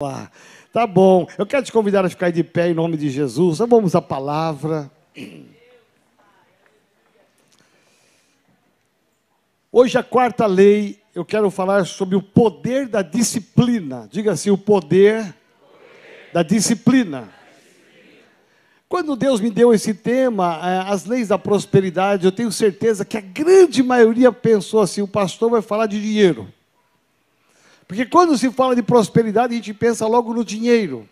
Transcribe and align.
lá. 0.00 0.30
Tá 0.72 0.86
bom. 0.86 1.26
Eu 1.36 1.44
quero 1.44 1.64
te 1.64 1.72
convidar 1.72 2.04
a 2.04 2.08
ficar 2.08 2.30
de 2.30 2.44
pé 2.44 2.70
em 2.70 2.74
nome 2.74 2.96
de 2.96 3.10
Jesus. 3.10 3.58
Vamos 3.58 3.96
à 3.96 4.00
palavra. 4.00 4.88
Hoje 9.72 9.98
a 9.98 10.02
quarta 10.04 10.46
lei, 10.46 11.00
eu 11.12 11.24
quero 11.24 11.50
falar 11.50 11.84
sobre 11.84 12.14
o 12.14 12.22
poder 12.22 12.86
da 12.86 13.02
disciplina. 13.02 14.08
Diga 14.08 14.30
assim, 14.30 14.52
o 14.52 14.56
poder, 14.56 15.24
poder. 15.24 15.34
da 16.32 16.44
disciplina. 16.44 17.28
Quando 18.88 19.16
Deus 19.16 19.40
me 19.40 19.50
deu 19.50 19.74
esse 19.74 19.92
tema, 19.92 20.60
eh, 20.62 20.92
as 20.92 21.06
leis 21.06 21.26
da 21.26 21.38
prosperidade, 21.40 22.24
eu 22.24 22.30
tenho 22.30 22.52
certeza 22.52 23.04
que 23.04 23.16
a 23.16 23.20
grande 23.20 23.82
maioria 23.82 24.30
pensou 24.30 24.80
assim: 24.80 25.02
o 25.02 25.08
pastor 25.08 25.50
vai 25.50 25.60
falar 25.60 25.86
de 25.86 26.00
dinheiro. 26.00 26.46
Porque 27.88 28.04
quando 28.04 28.36
se 28.36 28.50
fala 28.50 28.76
de 28.76 28.82
prosperidade, 28.82 29.54
a 29.54 29.56
gente 29.56 29.72
pensa 29.72 30.06
logo 30.06 30.34
no 30.34 30.44
dinheiro. 30.44 31.08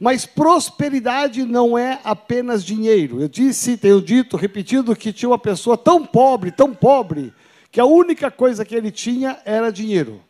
Mas 0.00 0.24
prosperidade 0.24 1.44
não 1.44 1.76
é 1.76 2.00
apenas 2.02 2.64
dinheiro. 2.64 3.20
Eu 3.20 3.28
disse, 3.28 3.76
tenho 3.76 4.00
dito, 4.00 4.36
repetido, 4.36 4.96
que 4.96 5.12
tinha 5.12 5.28
uma 5.28 5.38
pessoa 5.38 5.76
tão 5.76 6.06
pobre, 6.06 6.50
tão 6.50 6.74
pobre, 6.74 7.34
que 7.70 7.78
a 7.78 7.84
única 7.84 8.30
coisa 8.30 8.64
que 8.64 8.74
ele 8.74 8.90
tinha 8.90 9.38
era 9.44 9.70
dinheiro. 9.70 10.22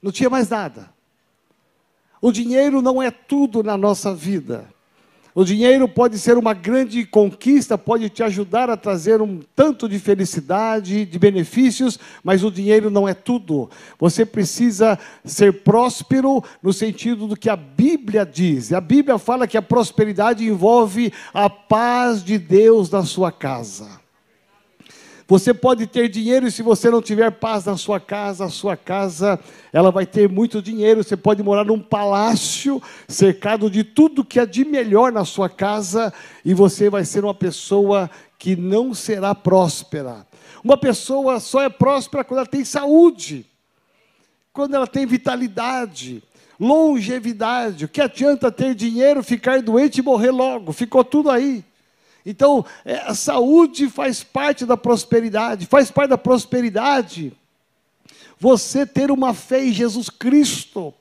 Não 0.00 0.12
tinha 0.12 0.30
mais 0.30 0.48
nada. 0.48 0.92
O 2.20 2.30
dinheiro 2.30 2.80
não 2.80 3.02
é 3.02 3.10
tudo 3.10 3.64
na 3.64 3.76
nossa 3.76 4.14
vida. 4.14 4.72
O 5.34 5.44
dinheiro 5.44 5.88
pode 5.88 6.16
ser 6.16 6.38
uma 6.38 6.54
grande 6.54 7.04
conquista, 7.04 7.76
pode 7.76 8.08
te 8.08 8.22
ajudar 8.22 8.70
a 8.70 8.76
trazer 8.76 9.20
um 9.20 9.40
tanto 9.56 9.88
de 9.88 9.98
felicidade, 9.98 11.04
de 11.04 11.18
benefícios, 11.18 11.98
mas 12.22 12.44
o 12.44 12.52
dinheiro 12.52 12.88
não 12.88 13.08
é 13.08 13.14
tudo. 13.14 13.68
Você 13.98 14.24
precisa 14.24 14.96
ser 15.24 15.64
próspero 15.64 16.40
no 16.62 16.72
sentido 16.72 17.26
do 17.26 17.36
que 17.36 17.50
a 17.50 17.56
Bíblia 17.56 18.24
diz. 18.24 18.72
A 18.72 18.80
Bíblia 18.80 19.18
fala 19.18 19.48
que 19.48 19.56
a 19.56 19.62
prosperidade 19.62 20.46
envolve 20.46 21.12
a 21.32 21.50
paz 21.50 22.22
de 22.22 22.38
Deus 22.38 22.88
na 22.88 23.02
sua 23.04 23.32
casa. 23.32 24.03
Você 25.26 25.54
pode 25.54 25.86
ter 25.86 26.08
dinheiro 26.10 26.46
e 26.46 26.50
se 26.50 26.62
você 26.62 26.90
não 26.90 27.00
tiver 27.00 27.30
paz 27.30 27.64
na 27.64 27.78
sua 27.78 27.98
casa, 27.98 28.44
a 28.44 28.50
sua 28.50 28.76
casa, 28.76 29.40
ela 29.72 29.90
vai 29.90 30.04
ter 30.04 30.28
muito 30.28 30.60
dinheiro. 30.60 31.02
Você 31.02 31.16
pode 31.16 31.42
morar 31.42 31.64
num 31.64 31.80
palácio 31.80 32.82
cercado 33.08 33.70
de 33.70 33.82
tudo 33.82 34.24
que 34.24 34.38
é 34.38 34.44
de 34.44 34.66
melhor 34.66 35.10
na 35.10 35.24
sua 35.24 35.48
casa 35.48 36.12
e 36.44 36.52
você 36.52 36.90
vai 36.90 37.06
ser 37.06 37.24
uma 37.24 37.32
pessoa 37.32 38.10
que 38.38 38.54
não 38.54 38.92
será 38.92 39.34
próspera. 39.34 40.26
Uma 40.62 40.76
pessoa 40.76 41.40
só 41.40 41.62
é 41.62 41.70
próspera 41.70 42.22
quando 42.22 42.38
ela 42.40 42.46
tem 42.46 42.64
saúde, 42.64 43.46
quando 44.52 44.74
ela 44.74 44.86
tem 44.86 45.06
vitalidade, 45.06 46.22
longevidade. 46.60 47.86
O 47.86 47.88
que 47.88 48.02
adianta 48.02 48.52
ter 48.52 48.74
dinheiro, 48.74 49.22
ficar 49.22 49.62
doente 49.62 49.98
e 49.98 50.02
morrer 50.02 50.30
logo? 50.30 50.70
Ficou 50.70 51.02
tudo 51.02 51.30
aí. 51.30 51.64
Então, 52.24 52.64
é, 52.84 52.96
a 52.98 53.14
saúde 53.14 53.88
faz 53.88 54.24
parte 54.24 54.64
da 54.64 54.76
prosperidade, 54.76 55.66
faz 55.66 55.90
parte 55.90 56.10
da 56.10 56.18
prosperidade. 56.18 57.32
Você 58.38 58.86
ter 58.86 59.10
uma 59.10 59.34
fé 59.34 59.64
em 59.64 59.72
Jesus 59.72 60.08
Cristo, 60.08 60.94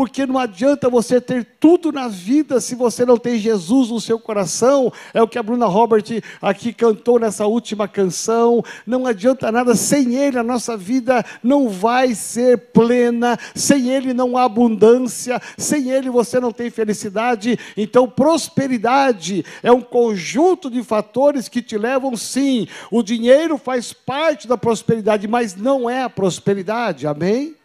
porque 0.00 0.24
não 0.24 0.38
adianta 0.38 0.88
você 0.88 1.20
ter 1.20 1.44
tudo 1.60 1.92
na 1.92 2.08
vida 2.08 2.58
se 2.58 2.74
você 2.74 3.04
não 3.04 3.18
tem 3.18 3.38
Jesus 3.38 3.90
no 3.90 4.00
seu 4.00 4.18
coração. 4.18 4.90
É 5.12 5.20
o 5.20 5.28
que 5.28 5.38
a 5.38 5.42
Bruna 5.42 5.66
Robert 5.66 6.04
aqui 6.40 6.72
cantou 6.72 7.20
nessa 7.20 7.44
última 7.44 7.86
canção. 7.86 8.64
Não 8.86 9.04
adianta 9.04 9.52
nada 9.52 9.74
sem 9.74 10.14
Ele, 10.14 10.38
a 10.38 10.42
nossa 10.42 10.74
vida 10.74 11.22
não 11.42 11.68
vai 11.68 12.14
ser 12.14 12.56
plena. 12.72 13.38
Sem 13.54 13.90
Ele 13.90 14.14
não 14.14 14.38
há 14.38 14.44
abundância. 14.44 15.38
Sem 15.58 15.90
Ele 15.90 16.08
você 16.08 16.40
não 16.40 16.50
tem 16.50 16.70
felicidade. 16.70 17.58
Então, 17.76 18.08
prosperidade 18.08 19.44
é 19.62 19.70
um 19.70 19.82
conjunto 19.82 20.70
de 20.70 20.82
fatores 20.82 21.46
que 21.46 21.60
te 21.60 21.76
levam, 21.76 22.16
sim. 22.16 22.66
O 22.90 23.02
dinheiro 23.02 23.58
faz 23.58 23.92
parte 23.92 24.48
da 24.48 24.56
prosperidade, 24.56 25.28
mas 25.28 25.54
não 25.54 25.90
é 25.90 26.02
a 26.02 26.08
prosperidade. 26.08 27.06
Amém? 27.06 27.59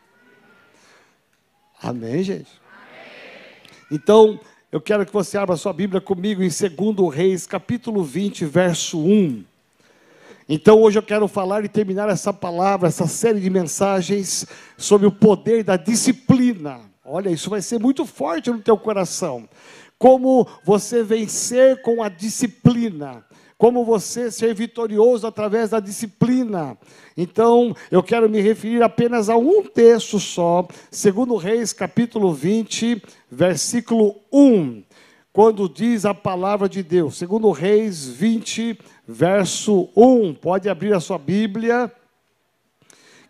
Amém, 1.86 2.24
gente? 2.24 2.50
Amém. 2.68 3.70
Então, 3.92 4.40
eu 4.72 4.82
quero 4.82 5.06
que 5.06 5.14
você 5.14 5.38
abra 5.38 5.56
sua 5.56 5.72
Bíblia 5.72 6.02
comigo 6.02 6.42
em 6.42 6.50
2 6.50 7.14
Reis, 7.14 7.46
capítulo 7.46 8.04
20, 8.04 8.44
verso 8.46 9.00
1. 9.00 9.44
Então, 10.50 10.82
hoje 10.82 10.98
eu 10.98 11.04
quero 11.04 11.28
falar 11.28 11.64
e 11.64 11.70
terminar 11.70 12.10
essa 12.10 12.34
palavra, 12.34 12.88
essa 12.88 13.06
série 13.06 13.40
de 13.40 13.52
mensagens 13.52 14.48
sobre 14.76 15.06
o 15.06 15.12
poder 15.12 15.64
da 15.64 15.78
disciplina. 15.78 16.80
Olha, 17.06 17.30
isso 17.30 17.52
vai 17.52 17.62
ser 17.62 17.80
muito 17.80 18.04
forte 18.04 18.50
no 18.50 18.60
teu 18.60 18.80
coração. 18.80 19.48
Como 20.00 20.48
você 20.64 21.04
vencer 21.04 21.84
com 21.84 22.02
a 22.02 22.10
disciplina 22.10 23.24
como 23.58 23.86
você 23.86 24.30
ser 24.30 24.54
vitorioso 24.54 25.26
através 25.26 25.70
da 25.70 25.80
disciplina. 25.80 26.78
Então, 27.16 27.76
eu 27.90 28.04
quero 28.04 28.30
me 28.30 28.42
referir 28.42 28.84
apenas 28.84 29.30
a 29.30 29.38
um 29.38 29.64
texto 29.64 30.20
só, 30.20 30.68
segundo 30.92 31.38
Reis, 31.38 31.72
capítulo 31.72 32.34
20, 32.34 33.02
versículo 33.32 34.16
1, 34.32 34.84
quando 35.32 35.70
diz 35.70 36.06
a 36.06 36.14
palavra 36.14 36.68
de 36.68 36.84
Deus. 36.84 37.18
Segundo 37.18 37.50
Reis 37.52 38.06
20, 38.06 38.78
verso 39.08 39.90
1. 39.96 40.34
Pode 40.36 40.68
abrir 40.68 40.94
a 40.94 41.00
sua 41.00 41.18
Bíblia, 41.18 41.92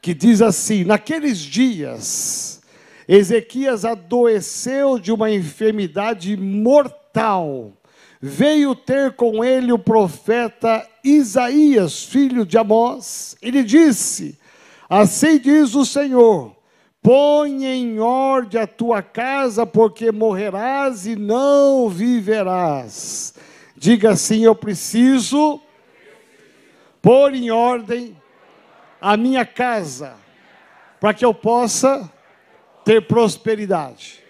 que 0.01 0.13
diz 0.13 0.41
assim: 0.41 0.83
Naqueles 0.83 1.37
dias, 1.37 2.63
Ezequias 3.07 3.85
adoeceu 3.85 4.97
de 4.97 5.11
uma 5.11 5.29
enfermidade 5.29 6.35
mortal 6.35 7.73
veio 8.27 8.73
ter 8.73 9.11
com 9.11 9.45
ele 9.45 9.71
o 9.71 9.77
profeta 9.77 10.83
Isaías, 11.03 12.05
filho 12.05 12.43
de 12.43 12.57
Amós. 12.57 13.37
Ele 13.39 13.63
disse: 13.63 14.39
Assim 14.89 15.37
diz 15.37 15.75
o 15.75 15.85
Senhor: 15.85 16.55
Põe 17.03 17.65
em 17.65 17.99
ordem 17.99 18.59
a 18.59 18.65
tua 18.65 19.03
casa, 19.03 19.63
porque 19.63 20.11
morrerás 20.11 21.05
e 21.05 21.15
não 21.15 21.87
viverás. 21.87 23.35
Diga 23.77 24.13
assim: 24.13 24.43
Eu 24.43 24.55
preciso 24.55 25.61
pôr 27.03 27.35
em 27.35 27.51
ordem 27.51 28.19
a 28.99 29.15
minha 29.15 29.45
casa, 29.45 30.15
para 30.99 31.13
que 31.13 31.23
eu 31.23 31.31
possa 31.31 32.11
ter 32.83 33.05
prosperidade. 33.05 34.24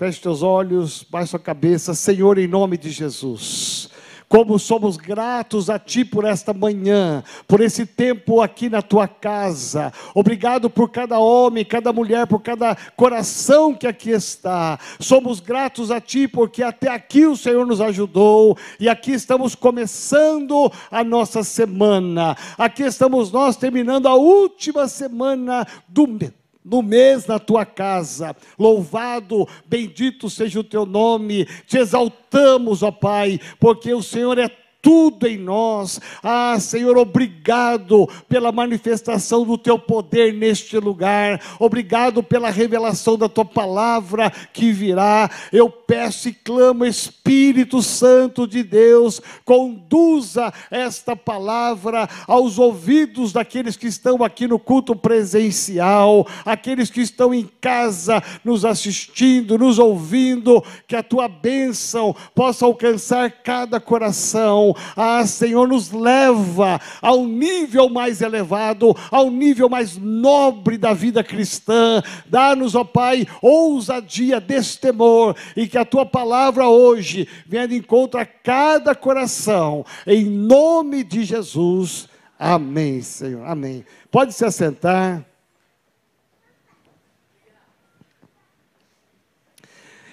Feche 0.00 0.18
teus 0.18 0.42
olhos, 0.42 1.04
baixe 1.10 1.32
sua 1.32 1.38
cabeça, 1.38 1.92
Senhor, 1.92 2.38
em 2.38 2.46
nome 2.46 2.78
de 2.78 2.88
Jesus. 2.88 3.90
Como 4.26 4.58
somos 4.58 4.96
gratos 4.96 5.68
a 5.68 5.78
Ti 5.78 6.06
por 6.06 6.24
esta 6.24 6.54
manhã, 6.54 7.22
por 7.46 7.60
esse 7.60 7.84
tempo 7.84 8.40
aqui 8.40 8.70
na 8.70 8.80
Tua 8.80 9.06
casa. 9.06 9.92
Obrigado 10.14 10.70
por 10.70 10.88
cada 10.88 11.18
homem, 11.18 11.66
cada 11.66 11.92
mulher, 11.92 12.26
por 12.26 12.40
cada 12.40 12.74
coração 12.96 13.74
que 13.74 13.86
aqui 13.86 14.08
está. 14.08 14.78
Somos 14.98 15.38
gratos 15.38 15.90
a 15.90 16.00
Ti 16.00 16.26
porque 16.26 16.62
até 16.62 16.88
aqui 16.88 17.26
o 17.26 17.36
Senhor 17.36 17.66
nos 17.66 17.82
ajudou 17.82 18.56
e 18.80 18.88
aqui 18.88 19.12
estamos 19.12 19.54
começando 19.54 20.72
a 20.90 21.04
nossa 21.04 21.42
semana. 21.42 22.34
Aqui 22.56 22.84
estamos 22.84 23.30
nós 23.30 23.54
terminando 23.54 24.06
a 24.06 24.14
última 24.14 24.88
semana 24.88 25.66
do 25.86 26.06
mês 26.08 26.39
no 26.64 26.82
mês 26.82 27.26
na 27.26 27.38
tua 27.38 27.64
casa. 27.64 28.34
Louvado, 28.58 29.48
bendito 29.66 30.28
seja 30.28 30.60
o 30.60 30.64
teu 30.64 30.84
nome. 30.84 31.46
Te 31.66 31.78
exaltamos, 31.78 32.82
ó 32.82 32.90
Pai, 32.90 33.40
porque 33.58 33.92
o 33.92 34.02
Senhor 34.02 34.38
é 34.38 34.48
tudo 34.82 35.26
em 35.26 35.36
nós. 35.36 36.00
Ah, 36.22 36.58
Senhor, 36.58 36.96
obrigado 36.96 38.08
pela 38.28 38.50
manifestação 38.52 39.44
do 39.44 39.58
teu 39.58 39.78
poder 39.78 40.32
neste 40.32 40.78
lugar. 40.78 41.40
Obrigado 41.58 42.22
pela 42.22 42.50
revelação 42.50 43.16
da 43.16 43.28
tua 43.28 43.44
palavra 43.44 44.30
que 44.52 44.72
virá. 44.72 45.30
Eu 45.52 45.70
peço 45.70 46.28
e 46.28 46.32
clamo, 46.32 46.84
Espírito 46.84 47.82
Santo 47.82 48.46
de 48.46 48.62
Deus, 48.62 49.20
conduza 49.44 50.52
esta 50.70 51.14
palavra 51.14 52.08
aos 52.26 52.58
ouvidos 52.58 53.32
daqueles 53.32 53.76
que 53.76 53.86
estão 53.86 54.22
aqui 54.22 54.46
no 54.46 54.58
culto 54.58 54.96
presencial, 54.96 56.26
aqueles 56.44 56.90
que 56.90 57.00
estão 57.00 57.34
em 57.34 57.48
casa 57.60 58.22
nos 58.44 58.64
assistindo, 58.64 59.58
nos 59.58 59.78
ouvindo, 59.78 60.62
que 60.86 60.96
a 60.96 61.02
tua 61.02 61.28
bênção 61.28 62.14
possa 62.34 62.64
alcançar 62.64 63.30
cada 63.30 63.80
coração 63.80 64.69
ah, 64.96 65.24
Senhor, 65.26 65.68
nos 65.68 65.90
leva 65.90 66.80
ao 67.00 67.26
nível 67.26 67.88
mais 67.88 68.20
elevado, 68.20 68.96
ao 69.10 69.30
nível 69.30 69.68
mais 69.68 69.96
nobre 69.96 70.76
da 70.76 70.92
vida 70.92 71.22
cristã. 71.22 72.02
Dá-nos, 72.26 72.74
ó 72.74 72.84
Pai, 72.84 73.26
ousadia, 73.42 74.40
destemor, 74.40 75.36
e 75.56 75.66
que 75.66 75.78
a 75.78 75.84
tua 75.84 76.06
palavra 76.06 76.68
hoje 76.68 77.28
venha 77.46 77.68
de 77.68 77.76
encontro 77.76 78.20
a 78.20 78.26
cada 78.26 78.94
coração, 78.94 79.84
em 80.06 80.24
nome 80.24 81.04
de 81.04 81.24
Jesus. 81.24 82.08
Amém, 82.38 83.02
Senhor. 83.02 83.46
Amém. 83.46 83.84
Pode 84.10 84.32
se 84.32 84.44
assentar. 84.44 85.24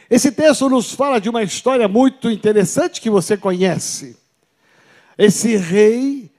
Esse 0.09 0.31
texto 0.31 0.69
nos 0.69 0.93
fala 0.93 1.19
de 1.19 1.29
uma 1.29 1.43
história 1.43 1.87
muito 1.87 2.29
interessante 2.29 3.01
que 3.01 3.09
você 3.09 3.35
conhece. 3.35 4.17
Esse 5.17 5.55
rei, 5.55 6.31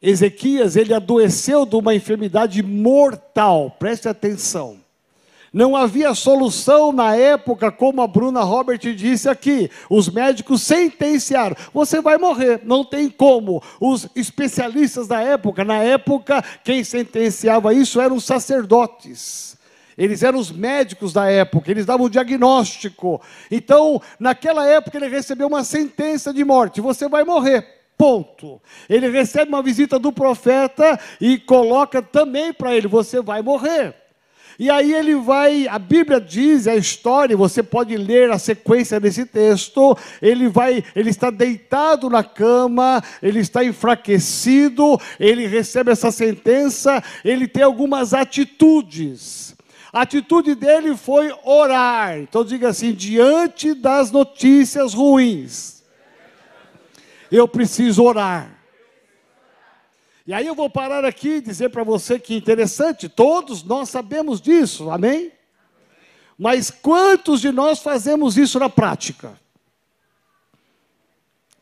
Ezequias, 0.00 0.76
ele 0.76 0.92
adoeceu 0.92 1.64
de 1.64 1.76
uma 1.76 1.94
enfermidade 1.94 2.62
mortal, 2.62 3.74
preste 3.78 4.08
atenção. 4.08 4.78
Não 5.52 5.74
havia 5.74 6.14
solução 6.14 6.92
na 6.92 7.16
época, 7.16 7.72
como 7.72 8.02
a 8.02 8.06
Bruna 8.06 8.42
Robert 8.42 8.78
disse 8.78 9.28
aqui. 9.28 9.70
Os 9.88 10.10
médicos 10.10 10.62
sentenciaram: 10.62 11.56
você 11.72 12.00
vai 12.00 12.18
morrer, 12.18 12.60
não 12.64 12.84
tem 12.84 13.08
como. 13.08 13.62
Os 13.80 14.08
especialistas 14.14 15.08
da 15.08 15.22
época, 15.22 15.64
na 15.64 15.82
época, 15.82 16.44
quem 16.62 16.84
sentenciava 16.84 17.72
isso 17.72 18.00
eram 18.00 18.16
os 18.16 18.24
sacerdotes. 18.24 19.56
Eles 19.96 20.22
eram 20.22 20.38
os 20.38 20.52
médicos 20.52 21.12
da 21.12 21.28
época, 21.28 21.70
eles 21.70 21.86
davam 21.86 22.06
o 22.06 22.10
diagnóstico. 22.10 23.20
Então, 23.50 24.00
naquela 24.20 24.64
época, 24.64 24.96
ele 24.96 25.08
recebeu 25.08 25.48
uma 25.48 25.64
sentença 25.64 26.32
de 26.32 26.44
morte: 26.44 26.80
você 26.80 27.08
vai 27.08 27.24
morrer. 27.24 27.77
Ponto. 27.98 28.62
Ele 28.88 29.08
recebe 29.08 29.48
uma 29.48 29.62
visita 29.62 29.98
do 29.98 30.12
profeta 30.12 30.98
e 31.20 31.36
coloca 31.36 32.00
também 32.00 32.52
para 32.52 32.74
ele: 32.74 32.86
você 32.86 33.20
vai 33.20 33.42
morrer. 33.42 33.94
E 34.58 34.70
aí 34.70 34.92
ele 34.92 35.14
vai, 35.14 35.68
a 35.68 35.78
Bíblia 35.78 36.20
diz, 36.20 36.66
a 36.66 36.74
história, 36.74 37.36
você 37.36 37.62
pode 37.62 37.96
ler 37.96 38.32
a 38.32 38.40
sequência 38.40 38.98
desse 38.98 39.24
texto, 39.24 39.96
ele 40.20 40.48
vai, 40.48 40.82
ele 40.96 41.10
está 41.10 41.30
deitado 41.30 42.10
na 42.10 42.24
cama, 42.24 43.00
ele 43.22 43.38
está 43.38 43.64
enfraquecido, 43.64 45.00
ele 45.20 45.46
recebe 45.46 45.92
essa 45.92 46.10
sentença, 46.10 47.00
ele 47.24 47.46
tem 47.46 47.62
algumas 47.62 48.12
atitudes. 48.12 49.54
A 49.92 50.02
atitude 50.02 50.56
dele 50.56 50.96
foi 50.96 51.32
orar. 51.44 52.18
Então 52.18 52.44
diga 52.44 52.70
assim, 52.70 52.92
diante 52.92 53.74
das 53.74 54.10
notícias 54.10 54.92
ruins, 54.92 55.77
eu 57.30 57.46
preciso 57.46 58.02
orar. 58.04 58.58
E 60.26 60.34
aí 60.34 60.46
eu 60.46 60.54
vou 60.54 60.68
parar 60.68 61.04
aqui 61.04 61.36
e 61.36 61.40
dizer 61.40 61.70
para 61.70 61.82
você 61.82 62.18
que 62.18 62.36
interessante, 62.36 63.08
todos 63.08 63.62
nós 63.62 63.88
sabemos 63.88 64.40
disso, 64.40 64.90
amém? 64.90 65.32
Mas 66.38 66.70
quantos 66.70 67.40
de 67.40 67.50
nós 67.50 67.80
fazemos 67.80 68.36
isso 68.36 68.58
na 68.58 68.68
prática? 68.68 69.38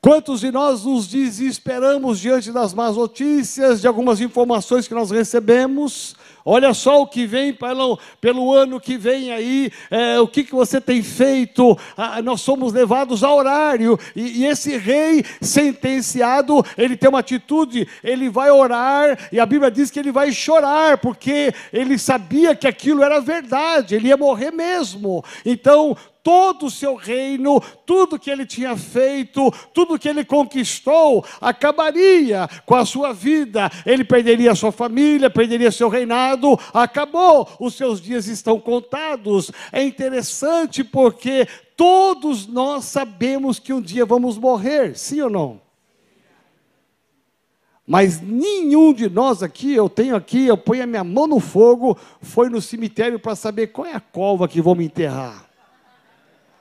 Quantos 0.01 0.41
de 0.41 0.53
nós 0.53 0.85
nos 0.85 1.09
desesperamos 1.09 2.21
diante 2.21 2.53
das 2.53 2.75
más 2.75 2.97
notícias, 2.97 3.81
de 3.81 3.89
algumas 3.89 4.21
informações 4.21 4.87
que 4.87 4.95
nós 4.95 5.11
recebemos, 5.11 6.15
Olha 6.49 6.73
só 6.73 7.03
o 7.03 7.09
que 7.09 7.27
vem 7.27 7.53
pelo, 7.53 7.99
pelo 8.21 8.55
ano 8.55 8.79
que 8.79 8.97
vem 8.97 9.33
aí, 9.33 9.69
é, 9.91 10.21
o 10.21 10.29
que, 10.29 10.45
que 10.45 10.55
você 10.55 10.81
tem 10.81 11.03
feito. 11.03 11.77
Ah, 11.97 12.23
nós 12.23 12.41
somos 12.41 12.73
levados 12.73 13.25
a 13.25 13.35
horário, 13.35 13.99
e, 14.15 14.43
e 14.43 14.47
esse 14.47 14.77
rei 14.77 15.25
sentenciado, 15.41 16.65
ele 16.79 16.97
tem 16.97 17.09
uma 17.11 17.19
atitude, 17.19 17.89
ele 18.05 18.29
vai 18.29 18.49
orar, 18.53 19.19
e 19.33 19.41
a 19.41 19.45
Bíblia 19.45 19.73
diz 19.73 19.91
que 19.91 19.99
ele 19.99 20.13
vai 20.13 20.31
chorar, 20.31 20.99
porque 20.99 21.53
ele 21.73 21.99
sabia 21.99 22.55
que 22.55 22.69
aquilo 22.69 23.03
era 23.03 23.21
verdade, 23.21 23.97
ele 23.97 24.07
ia 24.07 24.17
morrer 24.17 24.53
mesmo. 24.53 25.25
Então, 25.45 25.97
todo 26.26 26.67
o 26.67 26.70
seu 26.73 26.96
reino, 26.96 27.62
tudo 27.87 28.19
que 28.19 28.28
ele 28.28 28.44
tinha 28.44 28.76
feito, 28.76 29.49
tudo 29.73 29.96
que 29.96 30.08
ele 30.08 30.25
conquistou, 30.25 31.25
acabaria 31.40 32.49
com 32.67 32.75
a 32.75 32.84
sua 32.84 33.12
vida. 33.12 33.70
Ele 33.87 34.02
perderia 34.02 34.52
sua 34.56 34.73
família, 34.73 35.31
perderia 35.31 35.70
seu 35.70 35.88
reinado, 35.88 36.58
acabou. 36.75 37.49
Os 37.61 37.76
seus 37.76 38.00
dias 38.00 38.26
estão 38.26 38.58
contados. 38.58 39.52
É 39.70 39.84
interessante 39.84 40.82
porque 40.82 41.46
todos 41.76 42.49
nós 42.49 42.87
sabemos 42.87 43.61
que 43.61 43.73
um 43.73 43.81
dia 43.81 44.05
vamos 44.05 44.37
morrer, 44.37 44.99
sim 44.99 45.20
ou 45.20 45.31
não? 45.31 45.61
Mas 47.87 48.20
nenhum 48.20 48.93
de 48.93 49.08
nós 49.08 49.44
aqui, 49.44 49.73
eu 49.73 49.88
tenho 49.88 50.17
aqui, 50.17 50.44
eu 50.49 50.58
ponho 50.58 50.82
a 50.82 50.87
minha 50.88 51.05
mão 51.05 51.28
no 51.28 51.38
fogo, 51.38 51.96
foi 52.20 52.49
no 52.49 52.61
cemitério 52.61 53.20
para 53.20 53.37
saber 53.37 53.69
qual 53.69 53.87
é 53.87 53.94
a 53.94 54.00
cova 54.00 54.49
que 54.49 54.61
vão 54.61 54.75
me 54.75 54.87
enterrar. 54.87 55.46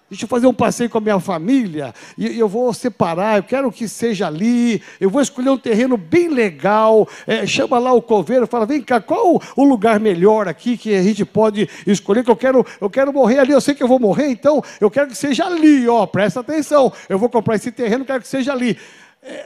Deixa 0.07 0.25
eu 0.25 0.29
fazer 0.29 0.45
um 0.45 0.53
passeio 0.53 0.87
com 0.87 0.99
a 0.99 1.01
minha 1.01 1.19
família 1.19 1.91
e 2.15 2.37
eu 2.37 2.47
vou 2.47 2.71
separar, 2.71 3.37
eu 3.37 3.43
quero 3.43 3.71
que 3.71 3.87
seja 3.87 4.27
ali, 4.27 4.79
eu 5.01 5.09
vou 5.09 5.19
escolher 5.19 5.49
um 5.49 5.57
terreno 5.57 5.97
bem 5.97 6.29
legal, 6.29 7.09
é, 7.25 7.47
chama 7.47 7.79
lá 7.79 7.91
o 7.91 8.03
coveiro, 8.03 8.45
fala, 8.45 8.67
vem 8.67 8.83
cá, 8.83 9.01
qual 9.01 9.41
o 9.55 9.63
lugar 9.63 9.99
melhor 9.99 10.47
aqui 10.47 10.77
que 10.77 10.93
a 10.93 11.01
gente 11.01 11.25
pode 11.25 11.67
escolher, 11.87 12.23
que 12.23 12.29
eu 12.29 12.35
quero, 12.35 12.63
eu 12.79 12.87
quero 12.87 13.11
morrer 13.11 13.39
ali, 13.39 13.51
eu 13.51 13.59
sei 13.59 13.73
que 13.73 13.81
eu 13.81 13.87
vou 13.87 13.99
morrer, 13.99 14.27
então 14.27 14.63
eu 14.79 14.91
quero 14.91 15.07
que 15.07 15.17
seja 15.17 15.47
ali, 15.47 15.87
ó, 15.87 16.05
presta 16.05 16.41
atenção, 16.41 16.93
eu 17.09 17.17
vou 17.17 17.27
comprar 17.27 17.55
esse 17.55 17.71
terreno, 17.71 18.05
quero 18.05 18.21
que 18.21 18.27
seja 18.27 18.53
ali. 18.53 18.77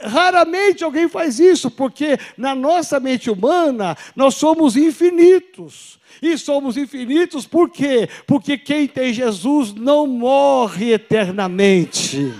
Raramente 0.02 0.84
alguém 0.84 1.08
faz 1.08 1.38
isso, 1.38 1.70
porque 1.70 2.18
na 2.36 2.54
nossa 2.54 3.00
mente 3.00 3.30
humana 3.30 3.96
nós 4.14 4.34
somos 4.34 4.76
infinitos. 4.76 5.98
E 6.20 6.36
somos 6.36 6.76
infinitos 6.76 7.46
por 7.46 7.70
quê? 7.70 8.08
Porque 8.26 8.58
quem 8.58 8.86
tem 8.86 9.12
Jesus 9.12 9.72
não 9.72 10.06
morre 10.06 10.92
eternamente. 10.92 12.32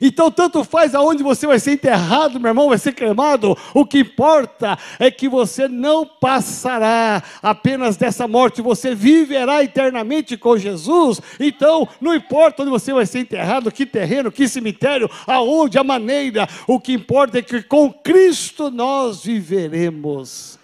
Então, 0.00 0.30
tanto 0.30 0.64
faz 0.64 0.94
aonde 0.94 1.22
você 1.22 1.46
vai 1.46 1.58
ser 1.58 1.72
enterrado, 1.72 2.40
meu 2.40 2.50
irmão, 2.50 2.68
vai 2.68 2.78
ser 2.78 2.92
cremado, 2.92 3.56
o 3.74 3.84
que 3.84 4.00
importa 4.00 4.78
é 4.98 5.10
que 5.10 5.28
você 5.28 5.68
não 5.68 6.06
passará 6.06 7.22
apenas 7.42 7.96
dessa 7.96 8.28
morte, 8.28 8.62
você 8.62 8.94
viverá 8.94 9.62
eternamente 9.62 10.36
com 10.36 10.56
Jesus. 10.56 11.20
Então, 11.38 11.88
não 12.00 12.14
importa 12.14 12.62
onde 12.62 12.70
você 12.70 12.92
vai 12.92 13.06
ser 13.06 13.20
enterrado, 13.20 13.72
que 13.72 13.86
terreno, 13.86 14.32
que 14.32 14.48
cemitério, 14.48 15.10
aonde, 15.26 15.78
a 15.78 15.84
maneira, 15.84 16.48
o 16.66 16.78
que 16.78 16.92
importa 16.92 17.38
é 17.38 17.42
que 17.42 17.62
com 17.62 17.92
Cristo 17.92 18.70
nós 18.70 19.24
viveremos 19.24 20.57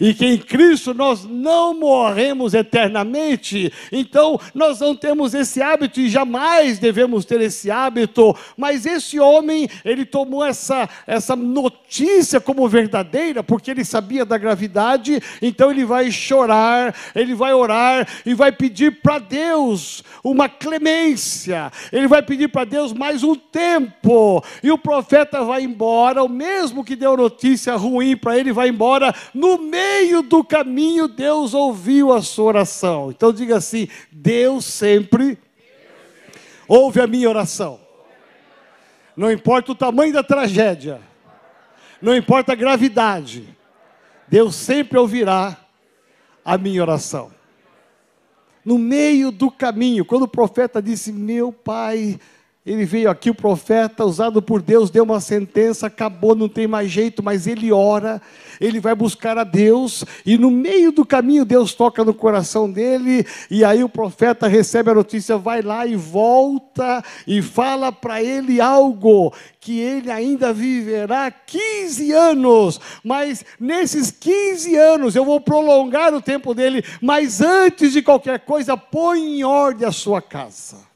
e 0.00 0.14
que 0.14 0.26
em 0.26 0.38
Cristo 0.38 0.94
nós 0.94 1.24
não 1.24 1.74
morremos 1.74 2.54
eternamente, 2.54 3.72
então 3.90 4.40
nós 4.54 4.80
não 4.80 4.94
temos 4.94 5.34
esse 5.34 5.60
hábito 5.60 6.00
e 6.00 6.08
jamais 6.08 6.78
devemos 6.78 7.24
ter 7.24 7.40
esse 7.40 7.70
hábito, 7.70 8.36
mas 8.56 8.86
esse 8.86 9.18
homem, 9.18 9.68
ele 9.84 10.04
tomou 10.04 10.44
essa, 10.44 10.88
essa 11.06 11.34
notícia 11.34 12.40
como 12.40 12.68
verdadeira, 12.68 13.42
porque 13.42 13.70
ele 13.70 13.84
sabia 13.84 14.24
da 14.24 14.38
gravidade, 14.38 15.20
então 15.42 15.70
ele 15.70 15.84
vai 15.84 16.10
chorar, 16.10 16.94
ele 17.14 17.34
vai 17.34 17.52
orar 17.52 18.06
e 18.24 18.34
vai 18.34 18.52
pedir 18.52 19.00
para 19.02 19.18
Deus 19.18 20.04
uma 20.22 20.48
clemência, 20.48 21.72
ele 21.92 22.06
vai 22.06 22.22
pedir 22.22 22.48
para 22.48 22.64
Deus 22.64 22.92
mais 22.92 23.22
um 23.22 23.34
tempo, 23.34 24.44
e 24.62 24.70
o 24.70 24.78
profeta 24.78 25.42
vai 25.42 25.62
embora, 25.62 26.22
o 26.22 26.28
mesmo 26.28 26.84
que 26.84 26.94
deu 26.94 27.16
notícia 27.16 27.74
ruim 27.74 28.16
para 28.16 28.38
ele, 28.38 28.52
vai 28.52 28.68
embora 28.68 29.14
no 29.34 29.58
meio 29.58 29.87
meio 29.88 30.22
do 30.22 30.44
caminho, 30.44 31.08
Deus 31.08 31.54
ouviu 31.54 32.12
a 32.12 32.22
sua 32.22 32.44
oração. 32.46 33.10
Então 33.10 33.32
diga 33.32 33.56
assim: 33.56 33.88
Deus 34.12 34.64
sempre 34.64 35.38
ouve 36.66 37.00
a 37.00 37.06
minha 37.06 37.28
oração. 37.28 37.80
Não 39.16 39.32
importa 39.32 39.72
o 39.72 39.74
tamanho 39.74 40.12
da 40.12 40.22
tragédia, 40.22 41.00
não 42.00 42.14
importa 42.14 42.52
a 42.52 42.56
gravidade, 42.56 43.48
Deus 44.28 44.54
sempre 44.54 44.96
ouvirá 44.96 45.56
a 46.44 46.56
minha 46.56 46.80
oração. 46.80 47.32
No 48.64 48.78
meio 48.78 49.30
do 49.30 49.50
caminho, 49.50 50.04
quando 50.04 50.22
o 50.22 50.28
profeta 50.28 50.80
disse: 50.80 51.12
Meu 51.12 51.50
pai, 51.50 52.20
ele 52.68 52.84
veio 52.84 53.10
aqui, 53.10 53.30
o 53.30 53.34
profeta, 53.34 54.04
usado 54.04 54.42
por 54.42 54.60
Deus, 54.60 54.90
deu 54.90 55.02
uma 55.02 55.20
sentença, 55.20 55.86
acabou, 55.86 56.34
não 56.34 56.48
tem 56.48 56.66
mais 56.66 56.90
jeito, 56.90 57.22
mas 57.22 57.46
ele 57.46 57.72
ora, 57.72 58.20
ele 58.60 58.78
vai 58.78 58.94
buscar 58.94 59.38
a 59.38 59.44
Deus, 59.44 60.04
e 60.26 60.36
no 60.36 60.50
meio 60.50 60.92
do 60.92 61.04
caminho 61.04 61.46
Deus 61.46 61.72
toca 61.72 62.04
no 62.04 62.12
coração 62.12 62.70
dele, 62.70 63.26
e 63.50 63.64
aí 63.64 63.82
o 63.82 63.88
profeta 63.88 64.46
recebe 64.46 64.90
a 64.90 64.94
notícia, 64.94 65.38
vai 65.38 65.62
lá 65.62 65.86
e 65.86 65.96
volta, 65.96 67.02
e 67.26 67.40
fala 67.40 67.90
para 67.90 68.22
ele 68.22 68.60
algo, 68.60 69.32
que 69.58 69.80
ele 69.80 70.10
ainda 70.10 70.52
viverá 70.52 71.30
15 71.30 72.12
anos, 72.12 72.80
mas 73.02 73.44
nesses 73.58 74.10
15 74.10 74.76
anos 74.76 75.16
eu 75.16 75.24
vou 75.24 75.40
prolongar 75.40 76.12
o 76.12 76.20
tempo 76.20 76.52
dele, 76.52 76.84
mas 77.00 77.40
antes 77.40 77.92
de 77.94 78.02
qualquer 78.02 78.40
coisa, 78.40 78.76
põe 78.76 79.38
em 79.38 79.44
ordem 79.44 79.88
a 79.88 79.92
sua 79.92 80.20
casa. 80.20 80.87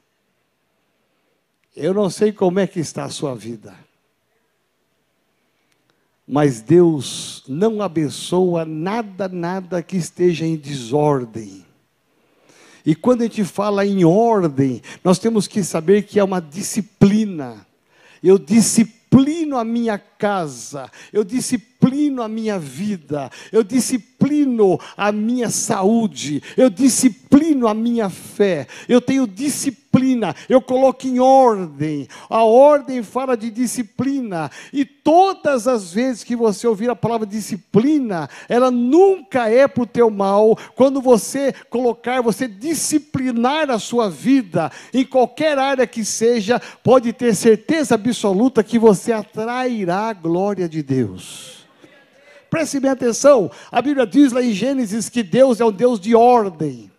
Eu 1.75 1.95
não 1.95 2.11
sei 2.11 2.33
como 2.33 2.61
é 2.61 2.67
que 2.67 2.81
está 2.81 3.05
a 3.05 3.11
sua 3.11 3.35
vida. 3.35 3.75
Mas 6.27 6.61
Deus 6.61 7.43
não 7.49 7.83
abençoa 7.83 8.65
nada, 8.65 9.29
nada 9.29 9.83
que 9.83 9.97
esteja 9.97 10.45
em 10.45 10.57
desordem. 10.57 11.65
E 12.85 12.95
quando 12.95 13.23
a 13.23 13.25
gente 13.25 13.45
fala 13.45 13.87
em 13.87 14.05
ordem, 14.05 14.83
nós 15.03 15.19
temos 15.19 15.47
que 15.47 15.63
saber 15.63 16.03
que 16.03 16.19
é 16.19 16.25
uma 16.25 16.41
disciplina. 16.41 17.67
Eu 18.23 18.39
disciplino 18.39 19.57
a 19.57 19.65
minha 19.65 19.99
casa, 19.99 20.91
eu 21.13 21.25
disciplino 21.25 22.23
a 22.23 22.29
minha 22.29 22.59
vida, 22.59 23.31
eu 23.51 23.63
disciplino 23.63 24.79
a 24.97 25.13
minha 25.13 25.51
saúde, 25.51 26.43
eu 26.57 26.71
disciplino 26.71 27.22
disciplino 27.43 27.67
a 27.67 27.75
minha 27.75 28.09
fé, 28.09 28.67
eu 28.89 29.01
tenho 29.01 29.27
disciplina, 29.27 30.35
eu 30.49 30.61
coloco 30.61 31.07
em 31.07 31.19
ordem. 31.19 32.07
A 32.31 32.45
ordem 32.45 33.03
fala 33.03 33.37
de 33.37 33.51
disciplina, 33.51 34.51
e 34.73 34.85
todas 34.85 35.67
as 35.67 35.93
vezes 35.93 36.23
que 36.23 36.37
você 36.37 36.67
ouvir 36.67 36.89
a 36.89 36.97
palavra 36.97 37.27
disciplina, 37.27 38.29
ela 38.49 38.71
nunca 38.71 39.49
é 39.49 39.67
para 39.67 39.83
o 39.83 39.87
teu 39.87 40.09
mal. 40.09 40.57
Quando 40.77 41.01
você 41.01 41.53
colocar, 41.69 42.23
você 42.23 42.47
disciplinar 42.47 43.71
a 43.71 43.79
sua 43.79 44.09
vida, 44.09 44.71
em 44.95 45.05
qualquer 45.05 45.59
área 45.59 45.87
que 45.87 46.05
seja, 46.05 46.61
pode 46.83 47.13
ter 47.13 47.35
certeza 47.35 47.97
absoluta 47.97 48.63
que 48.63 48.79
você 48.79 49.13
atrairá 49.13 50.11
a 50.11 50.13
glória 50.13 50.69
de 50.69 50.83
Deus. 50.83 51.67
Preste 52.49 52.79
bem 52.79 52.91
atenção, 52.91 53.51
a 53.71 53.81
Bíblia 53.81 54.07
diz 54.07 54.31
lá 54.31 54.43
em 54.43 54.53
Gênesis 54.53 55.09
que 55.09 55.23
Deus 55.23 55.59
é 55.59 55.65
um 55.65 55.73
Deus 55.73 55.99
de 55.99 56.15
ordem. 56.15 56.92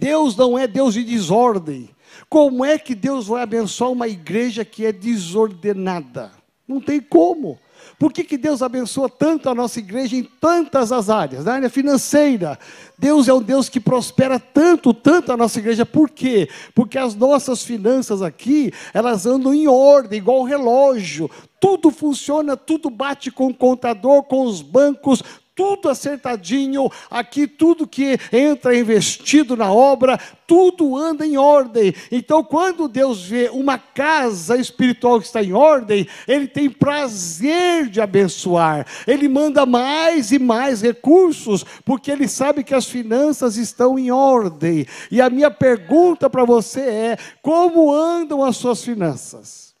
Deus 0.00 0.34
não 0.34 0.58
é 0.58 0.66
Deus 0.66 0.94
de 0.94 1.04
desordem. 1.04 1.90
Como 2.26 2.64
é 2.64 2.78
que 2.78 2.94
Deus 2.94 3.26
vai 3.26 3.42
abençoar 3.42 3.92
uma 3.92 4.08
igreja 4.08 4.64
que 4.64 4.86
é 4.86 4.92
desordenada? 4.92 6.32
Não 6.66 6.80
tem 6.80 7.00
como. 7.00 7.58
Por 7.98 8.10
que, 8.10 8.24
que 8.24 8.38
Deus 8.38 8.62
abençoa 8.62 9.10
tanto 9.10 9.50
a 9.50 9.54
nossa 9.54 9.78
igreja 9.78 10.16
em 10.16 10.22
tantas 10.22 10.90
as 10.90 11.10
áreas? 11.10 11.44
Na 11.44 11.52
área 11.52 11.68
financeira, 11.68 12.58
Deus 12.98 13.28
é 13.28 13.34
um 13.34 13.42
Deus 13.42 13.68
que 13.68 13.78
prospera 13.78 14.40
tanto, 14.40 14.94
tanto 14.94 15.32
a 15.32 15.36
nossa 15.36 15.58
igreja. 15.58 15.84
Por 15.84 16.08
quê? 16.08 16.48
Porque 16.74 16.96
as 16.96 17.14
nossas 17.14 17.62
finanças 17.62 18.22
aqui, 18.22 18.72
elas 18.94 19.26
andam 19.26 19.52
em 19.52 19.68
ordem, 19.68 20.16
igual 20.18 20.40
um 20.40 20.44
relógio. 20.44 21.30
Tudo 21.60 21.90
funciona, 21.90 22.56
tudo 22.56 22.88
bate 22.88 23.30
com 23.30 23.48
o 23.48 23.54
contador, 23.54 24.22
com 24.22 24.46
os 24.46 24.62
bancos, 24.62 25.22
tudo 25.60 25.90
acertadinho, 25.90 26.90
aqui 27.10 27.46
tudo 27.46 27.86
que 27.86 28.18
entra 28.32 28.74
investido 28.74 29.54
na 29.54 29.70
obra, 29.70 30.18
tudo 30.46 30.96
anda 30.96 31.26
em 31.26 31.36
ordem. 31.36 31.94
Então, 32.10 32.42
quando 32.42 32.88
Deus 32.88 33.22
vê 33.22 33.50
uma 33.52 33.76
casa 33.76 34.56
espiritual 34.56 35.20
que 35.20 35.26
está 35.26 35.42
em 35.42 35.52
ordem, 35.52 36.08
Ele 36.26 36.48
tem 36.48 36.70
prazer 36.70 37.90
de 37.90 38.00
abençoar, 38.00 38.86
Ele 39.06 39.28
manda 39.28 39.66
mais 39.66 40.32
e 40.32 40.38
mais 40.38 40.80
recursos, 40.80 41.62
porque 41.84 42.10
Ele 42.10 42.26
sabe 42.26 42.64
que 42.64 42.74
as 42.74 42.86
finanças 42.86 43.58
estão 43.58 43.98
em 43.98 44.10
ordem. 44.10 44.86
E 45.10 45.20
a 45.20 45.28
minha 45.28 45.50
pergunta 45.50 46.30
para 46.30 46.46
você 46.46 46.80
é: 46.80 47.18
como 47.42 47.92
andam 47.92 48.42
as 48.42 48.56
suas 48.56 48.82
finanças? 48.82 49.74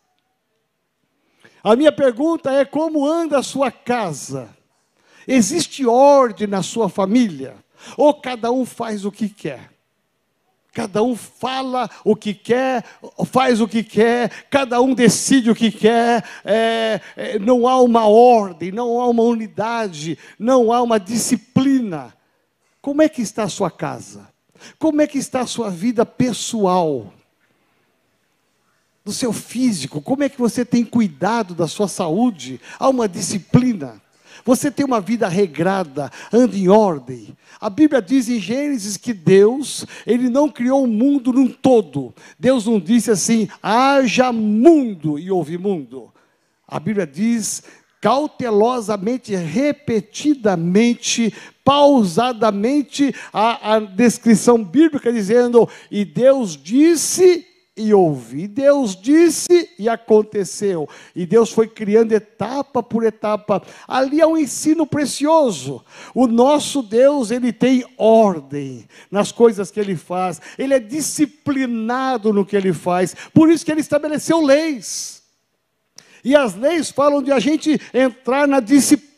A 1.64 1.74
minha 1.74 1.90
pergunta 1.90 2.52
é: 2.52 2.66
como 2.66 3.06
anda 3.06 3.38
a 3.38 3.42
sua 3.42 3.70
casa? 3.70 4.59
Existe 5.32 5.86
ordem 5.86 6.48
na 6.48 6.60
sua 6.60 6.88
família? 6.88 7.54
Ou 7.96 8.12
cada 8.12 8.50
um 8.50 8.66
faz 8.66 9.04
o 9.04 9.12
que 9.12 9.28
quer? 9.28 9.70
Cada 10.72 11.04
um 11.04 11.14
fala 11.14 11.88
o 12.04 12.16
que 12.16 12.34
quer, 12.34 12.84
faz 13.26 13.60
o 13.60 13.68
que 13.68 13.84
quer, 13.84 14.28
cada 14.50 14.80
um 14.80 14.92
decide 14.92 15.48
o 15.48 15.54
que 15.54 15.70
quer, 15.70 16.24
é, 16.44 17.00
é, 17.16 17.38
não 17.38 17.68
há 17.68 17.80
uma 17.80 18.06
ordem, 18.08 18.72
não 18.72 19.00
há 19.00 19.08
uma 19.08 19.22
unidade, 19.22 20.18
não 20.36 20.72
há 20.72 20.82
uma 20.82 20.98
disciplina. 20.98 22.12
Como 22.82 23.00
é 23.00 23.08
que 23.08 23.22
está 23.22 23.44
a 23.44 23.48
sua 23.48 23.70
casa? 23.70 24.28
Como 24.80 25.00
é 25.00 25.06
que 25.06 25.18
está 25.18 25.42
a 25.42 25.46
sua 25.46 25.70
vida 25.70 26.04
pessoal? 26.04 27.12
do 29.02 29.12
seu 29.12 29.32
físico, 29.32 30.02
como 30.02 30.22
é 30.22 30.28
que 30.28 30.38
você 30.38 30.62
tem 30.62 30.84
cuidado 30.84 31.54
da 31.54 31.66
sua 31.66 31.88
saúde, 31.88 32.60
há 32.78 32.88
uma 32.88 33.08
disciplina. 33.08 34.00
Você 34.44 34.70
tem 34.70 34.84
uma 34.84 35.00
vida 35.00 35.28
regrada, 35.28 36.10
anda 36.32 36.56
em 36.56 36.68
ordem. 36.68 37.36
A 37.60 37.68
Bíblia 37.68 38.00
diz 38.00 38.28
em 38.28 38.40
Gênesis 38.40 38.96
que 38.96 39.12
Deus, 39.12 39.84
ele 40.06 40.28
não 40.28 40.48
criou 40.48 40.84
o 40.84 40.88
mundo 40.88 41.32
num 41.32 41.48
todo. 41.48 42.14
Deus 42.38 42.66
não 42.66 42.80
disse 42.80 43.10
assim: 43.10 43.48
haja 43.62 44.32
mundo 44.32 45.18
e 45.18 45.30
houve 45.30 45.58
mundo. 45.58 46.12
A 46.66 46.78
Bíblia 46.78 47.06
diz 47.06 47.62
cautelosamente, 48.00 49.34
repetidamente, 49.34 51.34
pausadamente 51.62 53.14
a, 53.32 53.74
a 53.74 53.80
descrição 53.80 54.64
bíblica 54.64 55.12
dizendo: 55.12 55.68
e 55.90 56.04
Deus 56.04 56.56
disse 56.56 57.46
e 57.80 57.94
ouvi. 57.94 58.46
Deus 58.46 58.94
disse 58.94 59.70
e 59.78 59.88
aconteceu. 59.88 60.88
E 61.16 61.24
Deus 61.24 61.50
foi 61.50 61.66
criando 61.66 62.12
etapa 62.12 62.82
por 62.82 63.04
etapa. 63.04 63.62
Ali 63.88 64.20
é 64.20 64.26
um 64.26 64.36
ensino 64.36 64.86
precioso. 64.86 65.82
O 66.14 66.26
nosso 66.26 66.82
Deus, 66.82 67.30
ele 67.30 67.52
tem 67.52 67.84
ordem 67.96 68.84
nas 69.10 69.32
coisas 69.32 69.70
que 69.70 69.80
ele 69.80 69.96
faz. 69.96 70.40
Ele 70.58 70.74
é 70.74 70.78
disciplinado 70.78 72.32
no 72.32 72.44
que 72.44 72.56
ele 72.56 72.72
faz. 72.72 73.16
Por 73.32 73.50
isso 73.50 73.64
que 73.64 73.72
ele 73.72 73.80
estabeleceu 73.80 74.40
leis. 74.40 75.20
E 76.22 76.36
as 76.36 76.54
leis 76.54 76.90
falam 76.90 77.22
de 77.22 77.32
a 77.32 77.38
gente 77.38 77.80
entrar 77.94 78.46
na 78.46 78.60
disciplina, 78.60 79.09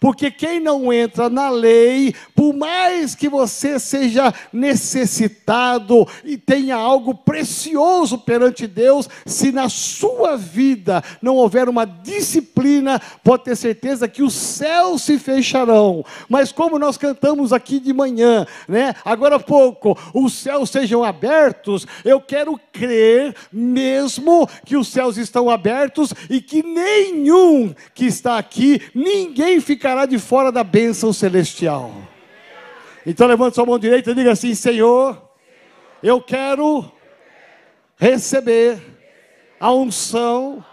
porque 0.00 0.30
quem 0.30 0.60
não 0.60 0.92
entra 0.92 1.28
na 1.28 1.48
lei, 1.50 2.14
por 2.34 2.54
mais 2.54 3.14
que 3.14 3.28
você 3.28 3.78
seja 3.78 4.32
necessitado 4.52 6.06
e 6.24 6.36
tenha 6.36 6.76
algo 6.76 7.14
precioso 7.14 8.18
perante 8.18 8.66
Deus, 8.66 9.08
se 9.24 9.50
na 9.50 9.68
sua 9.68 10.36
vida 10.36 11.02
não 11.22 11.36
houver 11.36 11.68
uma 11.68 11.84
disciplina, 11.84 13.00
pode 13.22 13.44
ter 13.44 13.56
certeza 13.56 14.08
que 14.08 14.22
os 14.22 14.34
céus 14.34 15.02
se 15.02 15.18
fecharão. 15.18 16.04
Mas 16.28 16.52
como 16.52 16.78
nós 16.78 16.96
cantamos 16.96 17.52
aqui 17.52 17.80
de 17.80 17.92
manhã, 17.92 18.46
né? 18.68 18.94
Agora 19.04 19.36
há 19.36 19.40
pouco, 19.40 19.96
os 20.12 20.34
céus 20.34 20.70
sejam 20.70 21.02
abertos, 21.02 21.86
eu 22.04 22.20
quero 22.20 22.58
crer 22.72 23.34
mesmo 23.52 24.48
que 24.64 24.76
os 24.76 24.88
céus 24.88 25.16
estão 25.16 25.48
abertos 25.48 26.12
e 26.28 26.40
que 26.40 26.62
nenhum 26.62 27.74
que 27.94 28.06
está 28.06 28.38
aqui, 28.38 28.80
ninguém 28.98 29.60
ficará 29.60 30.06
de 30.06 30.18
fora 30.18 30.50
da 30.50 30.64
bênção 30.64 31.12
celestial. 31.12 31.92
Então 33.06 33.26
levante 33.26 33.54
sua 33.54 33.64
mão 33.64 33.78
direita 33.78 34.10
e 34.10 34.14
diga 34.14 34.32
assim: 34.32 34.54
Senhor, 34.54 35.22
eu 36.02 36.20
quero 36.20 36.90
receber 37.96 38.80
a 39.60 39.72
unção 39.72 40.64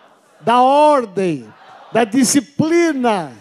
da 0.42 0.60
ordem, 0.62 1.48
da 1.94 2.04
disciplina 2.04 3.32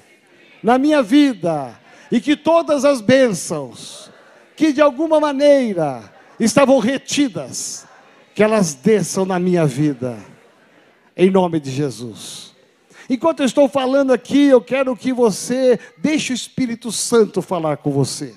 na 0.62 0.78
minha 0.78 1.02
vida, 1.02 1.78
e 2.10 2.20
que 2.20 2.36
todas 2.36 2.84
as 2.84 3.00
bênçãos 3.00 4.10
que 4.54 4.72
de 4.72 4.80
alguma 4.80 5.18
maneira 5.18 6.12
estavam 6.38 6.78
retidas, 6.78 7.86
que 8.34 8.42
elas 8.42 8.74
desçam 8.74 9.24
na 9.24 9.38
minha 9.38 9.66
vida 9.66 10.16
em 11.16 11.30
nome 11.30 11.58
de 11.58 11.70
Jesus. 11.70 12.43
Enquanto 13.08 13.40
eu 13.40 13.46
estou 13.46 13.68
falando 13.68 14.12
aqui, 14.12 14.46
eu 14.46 14.60
quero 14.60 14.96
que 14.96 15.12
você 15.12 15.78
deixe 15.98 16.32
o 16.32 16.34
Espírito 16.34 16.90
Santo 16.90 17.42
falar 17.42 17.76
com 17.76 17.90
você. 17.90 18.34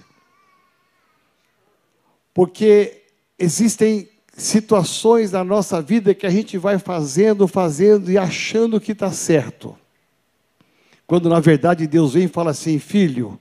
Porque 2.34 3.04
existem 3.40 4.10
situações 4.38 5.32
na 5.32 5.44
nossa 5.44 5.82
vida 5.82 6.14
que 6.14 6.26
a 6.26 6.30
gente 6.30 6.58
vai 6.58 6.78
fazendo, 6.78 7.48
fazendo 7.48 8.12
e 8.12 8.18
achando 8.18 8.80
que 8.80 8.92
está 8.92 9.12
certo. 9.12 9.76
Quando 11.08 11.30
na 11.30 11.40
verdade 11.40 11.88
Deus 11.88 12.14
vem 12.14 12.26
e 12.26 12.28
fala 12.28 12.52
assim: 12.52 12.78
filho, 12.78 13.40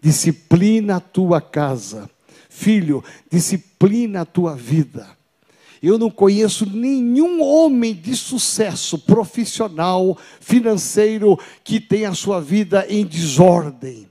disciplina 0.00 0.96
a 0.96 1.00
tua 1.00 1.40
casa. 1.40 2.08
Filho, 2.48 3.02
disciplina 3.30 4.22
a 4.22 4.24
tua 4.24 4.54
vida. 4.54 5.17
Eu 5.82 5.98
não 5.98 6.10
conheço 6.10 6.64
nenhum 6.64 7.42
homem 7.42 7.94
de 7.94 8.16
sucesso 8.16 8.98
profissional, 8.98 10.16
financeiro, 10.40 11.38
que 11.62 11.80
tenha 11.80 12.10
a 12.10 12.14
sua 12.14 12.40
vida 12.40 12.86
em 12.88 13.04
desordem. 13.04 14.08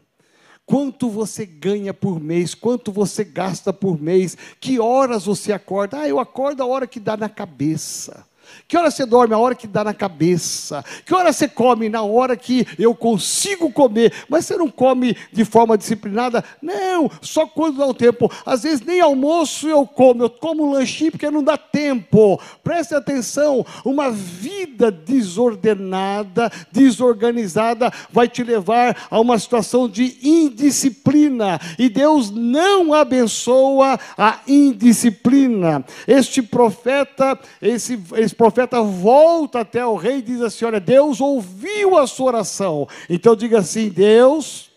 Quanto 0.65 1.09
você 1.09 1.45
ganha 1.45 1.93
por 1.93 2.19
mês? 2.19 2.53
Quanto 2.53 2.91
você 2.91 3.24
gasta 3.24 3.71
por 3.71 3.97
mês? 3.97 4.38
Que 4.59 4.79
horas 4.79 5.25
você 5.25 5.53
acorda? 5.53 6.01
Ah, 6.01 6.09
eu 6.09 6.19
acordo 6.19 6.62
a 6.62 6.65
hora 6.65 6.86
que 6.86 7.00
dá 7.00 7.15
na 7.15 7.29
cabeça. 7.29 8.26
Que 8.67 8.77
hora 8.77 8.91
você 8.91 9.05
dorme? 9.05 9.33
A 9.33 9.37
hora 9.37 9.55
que 9.55 9.67
dá 9.67 9.83
na 9.83 9.93
cabeça. 9.93 10.83
Que 11.05 11.13
hora 11.13 11.31
você 11.31 11.47
come? 11.47 11.89
Na 11.89 12.01
hora 12.01 12.35
que 12.35 12.67
eu 12.77 12.93
consigo 12.93 13.71
comer. 13.71 14.13
Mas 14.29 14.45
você 14.45 14.57
não 14.57 14.69
come 14.69 15.15
de 15.31 15.45
forma 15.45 15.77
disciplinada? 15.77 16.43
Não, 16.61 17.09
só 17.21 17.45
quando 17.45 17.77
dá 17.77 17.85
o 17.85 17.93
tempo. 17.93 18.31
Às 18.45 18.63
vezes 18.63 18.81
nem 18.81 18.99
almoço 18.99 19.67
eu 19.67 19.85
como. 19.85 20.23
Eu 20.23 20.29
como 20.29 20.65
um 20.65 20.71
lanchinho 20.71 21.11
porque 21.11 21.29
não 21.29 21.43
dá 21.43 21.57
tempo. 21.57 22.39
Preste 22.63 22.93
atenção. 22.93 23.65
Uma 23.83 24.11
vida 24.11 24.91
desordenada, 24.91 26.51
desorganizada, 26.71 27.91
vai 28.11 28.27
te 28.27 28.43
levar 28.43 29.07
a 29.09 29.19
uma 29.19 29.37
situação 29.39 29.87
de 29.89 30.17
indisciplina. 30.21 31.59
E 31.77 31.89
Deus 31.89 32.31
não 32.31 32.93
abençoa 32.93 33.99
a 34.17 34.39
indisciplina. 34.47 35.83
Este 36.07 36.41
profeta, 36.41 37.37
esse, 37.61 37.99
esse 38.15 38.35
profeta 38.38 38.82
volta 38.82 39.62
até 39.62 39.86
o 39.86 39.96
rei 39.96 40.17
e 40.17 40.22
diz 40.22 40.41
assim: 40.41 40.65
Olha, 40.65 40.79
Deus 40.79 41.20
ouviu 41.20 41.98
a 41.98 42.06
sua 42.06 42.27
oração. 42.27 42.88
Então 43.10 43.36
diga 43.36 43.60
assim: 43.60 43.89
Deus, 43.89 44.72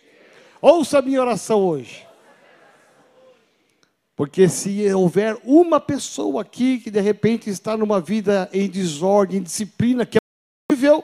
ouça 0.60 0.98
a 0.98 1.02
minha 1.02 1.20
oração 1.20 1.60
hoje. 1.60 2.06
Porque 4.16 4.48
se 4.48 4.92
houver 4.92 5.38
uma 5.44 5.80
pessoa 5.80 6.42
aqui 6.42 6.78
que 6.78 6.90
de 6.90 7.00
repente 7.00 7.48
está 7.48 7.76
numa 7.76 8.00
vida 8.00 8.50
em 8.52 8.68
desordem, 8.68 9.38
em 9.38 9.42
disciplina, 9.42 10.04
que 10.04 10.18
é 10.18 10.20
possível, 10.68 11.02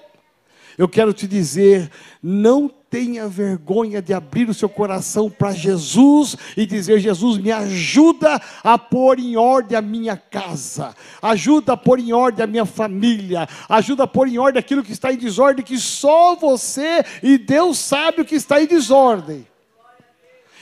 eu 0.76 0.88
quero 0.88 1.14
te 1.14 1.26
dizer, 1.26 1.90
não 2.22 2.68
tenha 2.90 3.28
vergonha 3.28 4.00
de 4.00 4.12
abrir 4.14 4.48
o 4.48 4.54
seu 4.54 4.68
coração 4.68 5.30
para 5.30 5.52
Jesus 5.52 6.36
e 6.56 6.64
dizer: 6.64 6.98
Jesus, 7.00 7.38
me 7.38 7.50
ajuda 7.50 8.40
a 8.62 8.78
pôr 8.78 9.18
em 9.18 9.36
ordem 9.36 9.76
a 9.76 9.82
minha 9.82 10.16
casa, 10.16 10.94
ajuda 11.20 11.72
a 11.72 11.76
pôr 11.76 11.98
em 11.98 12.12
ordem 12.12 12.44
a 12.44 12.46
minha 12.46 12.64
família, 12.64 13.48
ajuda 13.68 14.04
a 14.04 14.06
pôr 14.06 14.28
em 14.28 14.38
ordem 14.38 14.60
aquilo 14.60 14.82
que 14.82 14.92
está 14.92 15.12
em 15.12 15.16
desordem, 15.16 15.64
que 15.64 15.78
só 15.78 16.34
você 16.36 17.04
e 17.22 17.38
Deus 17.38 17.78
sabe 17.78 18.22
o 18.22 18.24
que 18.24 18.34
está 18.34 18.62
em 18.62 18.66
desordem. 18.66 19.46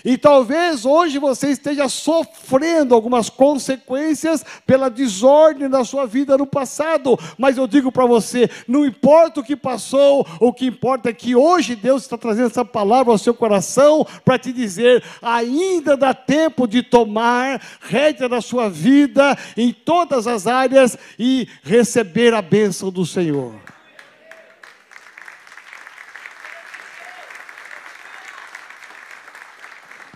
E 0.04 0.18
talvez 0.18 0.84
hoje 0.84 1.18
você 1.18 1.48
esteja 1.50 1.88
sofrendo 1.88 2.94
algumas 2.94 3.30
consequências 3.30 4.44
pela 4.66 4.90
desordem 4.90 5.68
da 5.68 5.82
sua 5.82 6.04
vida 6.06 6.36
no 6.36 6.46
passado, 6.46 7.18
mas 7.38 7.56
eu 7.56 7.66
digo 7.66 7.90
para 7.90 8.04
você: 8.04 8.50
não 8.68 8.84
importa 8.84 9.40
o 9.40 9.44
que 9.44 9.56
passou, 9.56 10.26
o 10.38 10.52
que 10.52 10.66
importa 10.66 11.08
é 11.08 11.12
que 11.14 11.34
hoje 11.34 11.74
Deus 11.74 12.02
está 12.02 12.18
trazendo 12.18 12.48
essa 12.48 12.64
palavra 12.64 13.12
ao 13.12 13.18
seu 13.18 13.32
coração 13.32 14.06
para 14.24 14.38
te 14.38 14.52
dizer: 14.52 15.02
ainda 15.22 15.96
dá 15.96 16.12
tempo 16.12 16.68
de 16.68 16.82
tomar 16.82 17.62
rédea 17.80 18.28
da 18.28 18.42
sua 18.42 18.68
vida 18.68 19.38
em 19.56 19.72
todas 19.72 20.26
as 20.26 20.46
áreas 20.46 20.98
e 21.18 21.48
receber 21.62 22.34
a 22.34 22.42
bênção 22.42 22.90
do 22.90 23.06
Senhor. 23.06 23.73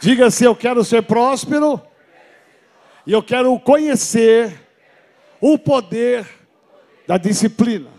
Diga 0.01 0.27
assim: 0.27 0.45
Eu 0.45 0.55
quero 0.55 0.85
ser 0.85 1.03
próspero 1.03 1.81
e 3.07 3.13
eu 3.13 3.23
quero 3.23 3.59
conhecer 3.61 4.61
o 5.41 5.59
poder 5.59 6.27
da 7.07 7.17
disciplina. 7.17 7.91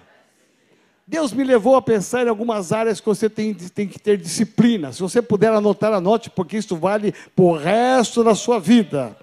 Deus 1.05 1.33
me 1.33 1.43
levou 1.43 1.75
a 1.75 1.81
pensar 1.81 2.27
em 2.27 2.29
algumas 2.29 2.71
áreas 2.71 2.99
que 2.99 3.07
você 3.07 3.27
tem, 3.27 3.53
tem 3.53 3.87
que 3.87 3.97
ter 3.97 4.15
disciplina. 4.15 4.93
Se 4.93 5.01
você 5.01 5.23
puder 5.23 5.51
anotar, 5.51 5.91
anote, 5.91 6.29
porque 6.29 6.57
isso 6.57 6.75
vale 6.75 7.11
para 7.35 7.45
o 7.45 7.57
resto 7.57 8.23
da 8.23 8.35
sua 8.35 8.59
vida. 8.59 9.17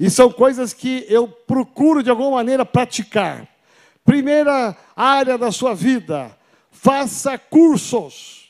E 0.00 0.08
são 0.08 0.32
coisas 0.32 0.72
que 0.72 1.04
eu 1.08 1.28
procuro 1.28 2.02
de 2.02 2.08
alguma 2.08 2.30
maneira 2.30 2.64
praticar. 2.64 3.46
Primeira 4.02 4.74
área 4.96 5.36
da 5.36 5.52
sua 5.52 5.74
vida, 5.74 6.34
faça 6.70 7.36
cursos. 7.36 8.43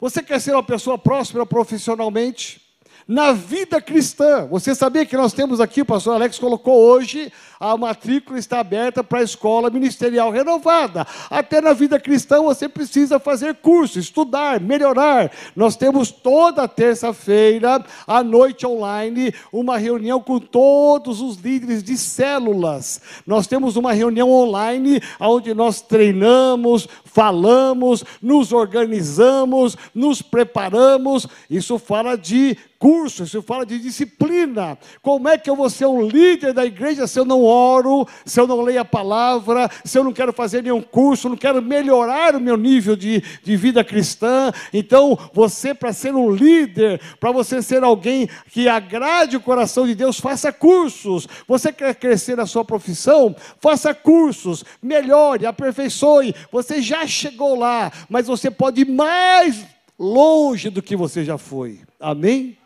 Você 0.00 0.22
quer 0.22 0.40
ser 0.40 0.52
uma 0.52 0.62
pessoa 0.62 0.98
próspera 0.98 1.46
profissionalmente? 1.46 2.60
Na 3.06 3.32
vida 3.32 3.82
cristã, 3.82 4.46
você 4.46 4.74
sabia 4.74 5.04
que 5.04 5.16
nós 5.16 5.34
temos 5.34 5.60
aqui, 5.60 5.82
o 5.82 5.86
pastor 5.86 6.14
Alex 6.14 6.38
colocou 6.38 6.74
hoje, 6.74 7.30
a 7.72 7.76
matrícula 7.78 8.38
está 8.38 8.60
aberta 8.60 9.02
para 9.02 9.20
a 9.20 9.22
escola 9.22 9.70
ministerial 9.70 10.30
renovada. 10.30 11.06
Até 11.30 11.62
na 11.62 11.72
vida 11.72 11.98
cristã 11.98 12.42
você 12.42 12.68
precisa 12.68 13.18
fazer 13.18 13.54
curso, 13.54 13.98
estudar, 13.98 14.60
melhorar. 14.60 15.32
Nós 15.56 15.74
temos 15.74 16.10
toda 16.10 16.68
terça-feira, 16.68 17.82
à 18.06 18.22
noite 18.22 18.66
online, 18.66 19.32
uma 19.50 19.78
reunião 19.78 20.20
com 20.20 20.38
todos 20.38 21.22
os 21.22 21.36
líderes 21.36 21.82
de 21.82 21.96
células. 21.96 23.00
Nós 23.26 23.46
temos 23.46 23.76
uma 23.76 23.94
reunião 23.94 24.30
online 24.30 25.00
onde 25.18 25.54
nós 25.54 25.80
treinamos, 25.80 26.86
falamos, 27.04 28.04
nos 28.20 28.52
organizamos, 28.52 29.76
nos 29.94 30.20
preparamos. 30.20 31.26
Isso 31.48 31.78
fala 31.78 32.16
de 32.16 32.58
curso, 32.84 33.22
isso 33.22 33.40
fala 33.40 33.64
de 33.64 33.78
disciplina. 33.78 34.76
Como 35.00 35.26
é 35.26 35.38
que 35.38 35.48
eu 35.48 35.56
vou 35.56 35.70
ser 35.70 35.86
um 35.86 36.06
líder 36.06 36.52
da 36.52 36.66
igreja 36.66 37.06
se 37.06 37.18
eu 37.18 37.24
não 37.24 37.42
oro, 37.54 38.06
se 38.24 38.40
eu 38.40 38.46
não 38.46 38.60
leio 38.60 38.80
a 38.80 38.84
palavra, 38.84 39.70
se 39.84 39.98
eu 39.98 40.04
não 40.04 40.12
quero 40.12 40.32
fazer 40.32 40.62
nenhum 40.62 40.82
curso, 40.82 41.28
não 41.28 41.36
quero 41.36 41.62
melhorar 41.62 42.34
o 42.34 42.40
meu 42.40 42.56
nível 42.56 42.96
de, 42.96 43.22
de 43.42 43.56
vida 43.56 43.84
cristã? 43.84 44.52
Então, 44.72 45.18
você, 45.32 45.72
para 45.72 45.92
ser 45.92 46.14
um 46.14 46.30
líder, 46.30 47.00
para 47.20 47.30
você 47.30 47.62
ser 47.62 47.82
alguém 47.84 48.28
que 48.50 48.68
agrade 48.68 49.36
o 49.36 49.40
coração 49.40 49.86
de 49.86 49.94
Deus, 49.94 50.18
faça 50.18 50.52
cursos. 50.52 51.28
Você 51.46 51.72
quer 51.72 51.94
crescer 51.94 52.36
na 52.36 52.46
sua 52.46 52.64
profissão? 52.64 53.34
Faça 53.60 53.94
cursos, 53.94 54.64
melhore, 54.82 55.46
aperfeiçoe. 55.46 56.34
Você 56.50 56.82
já 56.82 57.06
chegou 57.06 57.58
lá, 57.58 57.92
mas 58.08 58.26
você 58.26 58.50
pode 58.50 58.82
ir 58.82 58.88
mais 58.88 59.64
longe 59.98 60.70
do 60.70 60.82
que 60.82 60.96
você 60.96 61.24
já 61.24 61.38
foi. 61.38 61.80
Amém? 62.00 62.56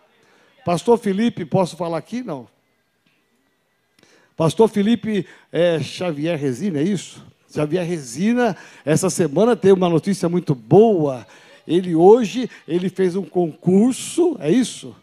Pastor 0.64 0.98
Felipe, 0.98 1.44
posso 1.44 1.77
falar 1.77 1.98
aqui? 1.98 2.22
Não. 2.22 2.46
Pastor 4.38 4.68
Felipe 4.68 5.27
é, 5.51 5.81
Xavier 5.81 6.38
Resina, 6.38 6.79
é 6.79 6.85
isso? 6.85 7.27
Xavier 7.53 7.85
Resina, 7.85 8.57
essa 8.85 9.11
semana 9.11 9.57
teve 9.57 9.72
uma 9.72 9.88
notícia 9.88 10.29
muito 10.29 10.55
boa. 10.55 11.27
Ele 11.66 11.96
hoje, 11.96 12.48
ele 12.68 12.88
fez 12.88 13.16
um 13.16 13.24
concurso, 13.24 14.37
é 14.38 14.48
isso? 14.48 14.94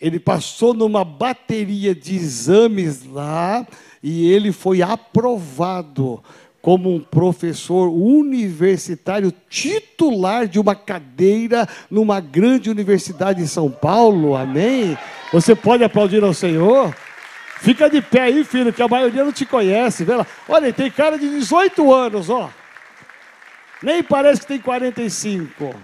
Ele 0.00 0.18
passou 0.18 0.74
numa 0.74 1.04
bateria 1.04 1.94
de 1.94 2.16
exames 2.16 3.06
lá 3.06 3.64
e 4.02 4.28
ele 4.28 4.50
foi 4.50 4.82
aprovado 4.82 6.20
como 6.60 6.92
um 6.92 6.98
professor 6.98 7.86
universitário 7.90 9.32
titular 9.48 10.48
de 10.48 10.58
uma 10.58 10.74
cadeira 10.74 11.68
numa 11.88 12.18
grande 12.18 12.68
universidade 12.68 13.40
em 13.40 13.46
São 13.46 13.70
Paulo. 13.70 14.34
Amém? 14.34 14.98
Você 15.32 15.54
pode 15.54 15.84
aplaudir 15.84 16.24
ao 16.24 16.34
Senhor? 16.34 16.92
Fica 17.58 17.88
de 17.88 18.02
pé 18.02 18.22
aí, 18.22 18.44
filho, 18.44 18.72
que 18.72 18.82
a 18.82 18.88
maioria 18.88 19.24
não 19.24 19.32
te 19.32 19.46
conhece. 19.46 20.04
Vê 20.04 20.14
lá. 20.14 20.26
Olha, 20.48 20.72
tem 20.72 20.90
cara 20.90 21.18
de 21.18 21.28
18 21.28 21.92
anos, 21.92 22.30
ó. 22.30 22.50
Nem 23.82 24.02
parece 24.02 24.42
que 24.42 24.46
tem 24.46 24.58
45. 24.58 25.74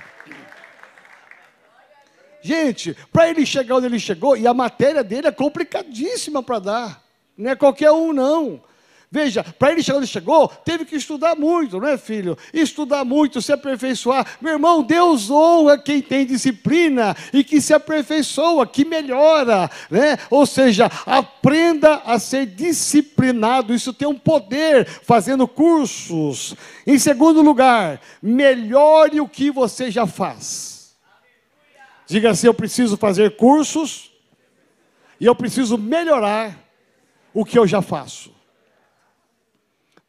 Gente, 2.43 2.97
para 3.13 3.29
ele 3.29 3.47
chegar 3.47 3.77
onde 3.77 3.87
ele 3.87 4.01
chegou, 4.01 4.37
e 4.37 4.47
a 4.47 4.53
matéria 4.53 5.05
dele 5.05 5.29
é 5.29 5.33
complicadíssima 5.33 6.43
para 6.43 6.59
dar. 6.59 7.03
Não 7.37 7.51
é 7.51 7.57
qualquer 7.57 7.93
um, 7.93 8.13
não. 8.13 8.63
Veja, 9.15 9.45
para 9.45 9.73
ele 9.73 9.83
chegar 9.83 9.99
onde 9.99 10.07
chegou, 10.07 10.49
teve 10.49 10.87
que 10.87 10.97
estudar 10.97 11.37
muito, 11.37 11.79
não 11.79 11.87
é, 11.87 11.99
filho? 11.99 12.35
Estudar 12.51 13.05
muito, 13.05 13.43
se 13.43 13.53
aperfeiçoar. 13.53 14.27
Meu 14.41 14.55
irmão, 14.55 14.83
Deus 14.83 15.31
honra 15.31 15.77
quem 15.77 16.01
tem 16.01 16.25
disciplina 16.25 17.15
e 17.31 17.45
que 17.45 17.61
se 17.61 17.75
aperfeiçoa, 17.75 18.67
que 18.67 18.87
melhora, 18.87 19.71
né? 19.91 20.17
Ou 20.31 20.47
seja, 20.47 20.91
aprenda 21.05 21.97
a 22.07 22.19
ser 22.19 22.47
disciplinado. 22.47 23.75
Isso 23.75 23.93
tem 23.93 24.09
um 24.09 24.19
poder 24.19 24.87
fazendo 24.87 25.47
cursos. 25.47 26.55
Em 26.87 26.99
segundo 26.99 27.43
lugar, 27.43 28.01
melhore 28.23 29.21
o 29.21 29.29
que 29.29 29.51
você 29.51 29.91
já 29.91 30.07
faz. 30.07 30.97
Diga 32.07 32.31
assim: 32.31 32.47
eu 32.47 32.55
preciso 32.55 32.97
fazer 32.97 33.37
cursos 33.37 34.11
e 35.21 35.27
eu 35.27 35.35
preciso 35.35 35.77
melhorar 35.77 36.59
o 37.35 37.45
que 37.45 37.59
eu 37.59 37.67
já 37.67 37.83
faço. 37.83 38.33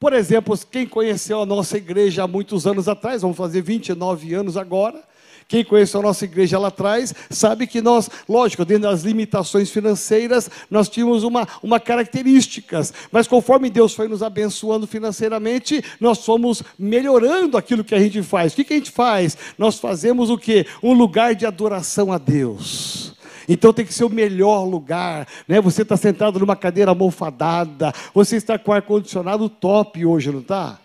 Por 0.03 0.11
exemplo, 0.11 0.59
quem 0.69 0.85
conheceu 0.85 1.41
a 1.41 1.45
nossa 1.45 1.77
igreja 1.77 2.25
há 2.25 2.27
muitos 2.27 2.67
anos 2.67 2.89
atrás, 2.89 3.21
vamos 3.21 3.37
fazer 3.37 3.61
29 3.61 4.33
anos 4.33 4.57
agora, 4.57 5.01
quem 5.47 5.63
conheceu 5.63 6.01
a 6.01 6.03
nossa 6.03 6.25
igreja 6.25 6.59
lá 6.59 6.67
atrás, 6.67 7.13
sabe 7.29 7.65
que 7.65 7.81
nós, 7.81 8.09
lógico, 8.27 8.65
dentro 8.65 8.83
das 8.83 9.03
limitações 9.03 9.71
financeiras, 9.71 10.49
nós 10.69 10.89
tínhamos 10.89 11.23
uma, 11.23 11.47
uma 11.63 11.79
características, 11.79 12.93
mas 13.13 13.29
conforme 13.29 13.69
Deus 13.69 13.93
foi 13.93 14.09
nos 14.09 14.21
abençoando 14.21 14.85
financeiramente, 14.85 15.81
nós 16.01 16.25
fomos 16.25 16.61
melhorando 16.77 17.55
aquilo 17.55 17.81
que 17.81 17.95
a 17.95 17.99
gente 17.99 18.21
faz. 18.23 18.51
O 18.51 18.57
que, 18.57 18.65
que 18.65 18.73
a 18.73 18.77
gente 18.77 18.91
faz? 18.91 19.37
Nós 19.57 19.79
fazemos 19.79 20.29
o 20.29 20.37
que? 20.37 20.65
Um 20.83 20.91
lugar 20.91 21.33
de 21.33 21.45
adoração 21.45 22.11
a 22.11 22.17
Deus. 22.17 23.12
Então 23.47 23.73
tem 23.73 23.85
que 23.85 23.93
ser 23.93 24.03
o 24.03 24.09
melhor 24.09 24.63
lugar, 24.63 25.27
né? 25.47 25.59
Você 25.61 25.81
está 25.81 25.97
sentado 25.97 26.39
numa 26.39 26.55
cadeira 26.55 26.91
almofadada, 26.91 27.93
você 28.13 28.37
está 28.37 28.57
com 28.57 28.71
ar 28.71 28.81
condicionado 28.81 29.49
top 29.49 30.05
hoje, 30.05 30.31
não 30.31 30.39
está? 30.39 30.79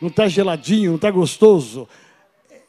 Não 0.00 0.08
está 0.08 0.28
geladinho, 0.28 0.90
não 0.90 0.96
está 0.96 1.10
gostoso? 1.10 1.88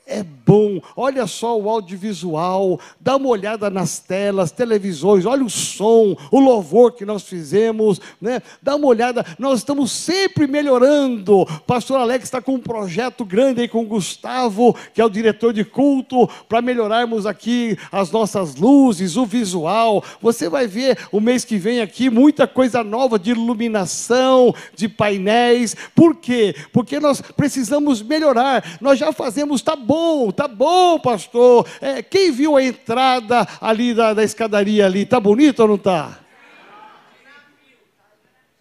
É 0.10 0.24
bom. 0.24 0.82
Olha 0.98 1.28
só 1.28 1.58
o 1.58 1.69
audiovisual, 1.69 2.80
dá 3.00 3.15
uma 3.15 3.30
olhada 3.30 3.69
nas 3.69 4.00
telas, 4.00 4.52
televisões, 4.52 5.26
olha 5.26 5.45
o 5.45 5.50
som, 5.50 6.17
o 6.32 6.39
louvor 6.39 6.93
que 6.93 7.06
nós 7.06 7.24
fizemos, 7.24 8.02
né? 8.19 8.41
Dá 8.62 8.76
uma 8.76 8.88
olhada, 8.88 9.24
nós 9.38 9.60
estamos 9.60 9.91
sempre 9.91 10.48
melhorando. 10.48 11.45
Pastor 11.67 12.00
Alex 12.00 12.24
está 12.26 12.41
com 12.41 12.56
um 12.56 12.60
projeto 12.60 13.24
grande 13.24 13.62
aí 13.62 13.67
com 13.67 13.84
o 13.84 13.86
Gustavo, 13.86 14.76
que 14.93 15.00
é 15.00 15.06
o 15.06 15.10
diretor 15.10 15.54
de 15.54 15.63
culto, 15.63 16.28
para 16.50 16.62
melhorarmos 16.62 17.28
aqui 17.28 17.78
as 17.91 18.10
nossas 18.10 18.56
luzes, 18.56 19.15
o 19.15 19.26
visual. 19.28 20.04
Você 20.19 20.50
vai 20.50 20.65
ver 20.65 20.98
o 21.12 21.22
mês 21.22 21.45
que 21.45 21.58
vem 21.58 21.82
aqui 21.82 22.10
muita 22.10 22.48
coisa 22.48 22.84
nova 22.84 23.19
de 23.19 23.30
iluminação, 23.30 24.56
de 24.76 24.89
painéis. 24.89 25.76
Por 25.93 26.15
quê? 26.15 26.56
Porque 26.74 27.00
nós 27.00 27.22
precisamos 27.22 28.02
melhorar. 28.02 28.80
Nós 28.82 28.98
já 28.98 29.12
fazemos, 29.12 29.62
tá 29.62 29.76
bom 29.76 29.98
bom, 29.99 30.31
tá 30.31 30.47
bom, 30.47 30.99
pastor. 30.99 31.67
É, 31.81 32.01
quem 32.01 32.31
viu 32.31 32.55
a 32.55 32.63
entrada 32.63 33.45
ali 33.59 33.93
da, 33.93 34.13
da 34.13 34.23
escadaria 34.23 34.85
ali? 34.85 35.05
Tá 35.05 35.19
bonito 35.19 35.59
ou 35.62 35.67
não 35.67 35.77
tá? 35.77 36.19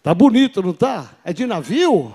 Tá 0.03 0.13
bonito, 0.13 0.61
não 0.61 0.73
tá? 0.73 1.09
É 1.23 1.31
de 1.33 1.45
navio? 1.45 2.13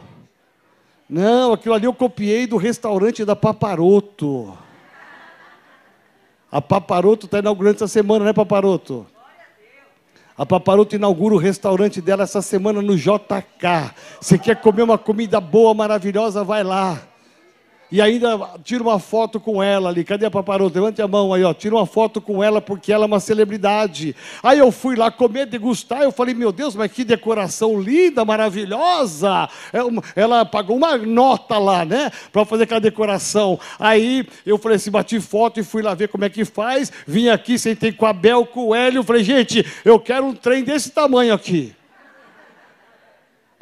Não, 1.08 1.52
aquilo 1.52 1.74
ali 1.74 1.84
eu 1.86 1.94
copiei 1.94 2.46
do 2.46 2.56
restaurante 2.56 3.24
da 3.24 3.36
Paparoto. 3.36 4.56
A 6.50 6.60
Paparoto 6.60 7.26
está 7.26 7.38
inaugurando 7.38 7.76
essa 7.76 7.88
semana, 7.88 8.24
né, 8.24 8.32
Paparoto? 8.32 9.06
A 10.36 10.44
Paparoto 10.44 10.96
inaugura 10.96 11.34
o 11.34 11.38
restaurante 11.38 12.00
dela 12.00 12.24
essa 12.24 12.42
semana 12.42 12.80
no 12.80 12.96
JK. 12.96 13.94
Você 14.20 14.38
quer 14.38 14.60
comer 14.60 14.82
uma 14.82 14.98
comida 14.98 15.40
boa, 15.40 15.74
maravilhosa, 15.74 16.42
vai 16.42 16.64
lá. 16.64 17.13
E 17.90 18.00
ainda 18.00 18.38
tira 18.64 18.82
uma 18.82 18.98
foto 18.98 19.38
com 19.38 19.62
ela 19.62 19.88
ali. 19.88 20.04
Cadê 20.04 20.26
a 20.26 20.30
paparoto? 20.30 20.74
Levante 20.74 21.00
a 21.00 21.08
mão 21.08 21.32
aí, 21.32 21.44
ó. 21.44 21.52
Tira 21.54 21.76
uma 21.76 21.86
foto 21.86 22.20
com 22.20 22.42
ela 22.42 22.60
porque 22.60 22.92
ela 22.92 23.04
é 23.04 23.06
uma 23.06 23.20
celebridade. 23.20 24.16
Aí 24.42 24.58
eu 24.58 24.72
fui 24.72 24.96
lá 24.96 25.10
comer, 25.10 25.46
degustar. 25.46 26.02
Eu 26.02 26.10
falei, 26.10 26.34
meu 26.34 26.50
Deus, 26.50 26.74
mas 26.74 26.90
que 26.90 27.04
decoração 27.04 27.80
linda, 27.80 28.24
maravilhosa. 28.24 29.48
É 29.72 30.20
ela 30.20 30.44
pagou 30.44 30.76
uma 30.76 30.96
nota 30.96 31.58
lá, 31.58 31.84
né? 31.84 32.10
Para 32.32 32.44
fazer 32.44 32.64
aquela 32.64 32.80
decoração. 32.80 33.58
Aí 33.78 34.26
eu 34.44 34.58
falei 34.58 34.76
assim, 34.76 34.90
bati 34.90 35.20
foto 35.20 35.60
e 35.60 35.62
fui 35.62 35.82
lá 35.82 35.94
ver 35.94 36.08
como 36.08 36.24
é 36.24 36.30
que 36.30 36.44
faz. 36.44 36.90
Vim 37.06 37.28
aqui, 37.28 37.58
sentei 37.58 37.92
com 37.92 38.06
a 38.06 38.12
Bel, 38.12 38.46
com 38.46 38.68
o 38.68 38.74
Hélio. 38.74 39.02
Falei, 39.02 39.22
gente, 39.22 39.64
eu 39.84 40.00
quero 40.00 40.26
um 40.26 40.34
trem 40.34 40.64
desse 40.64 40.90
tamanho 40.90 41.32
aqui. 41.32 41.74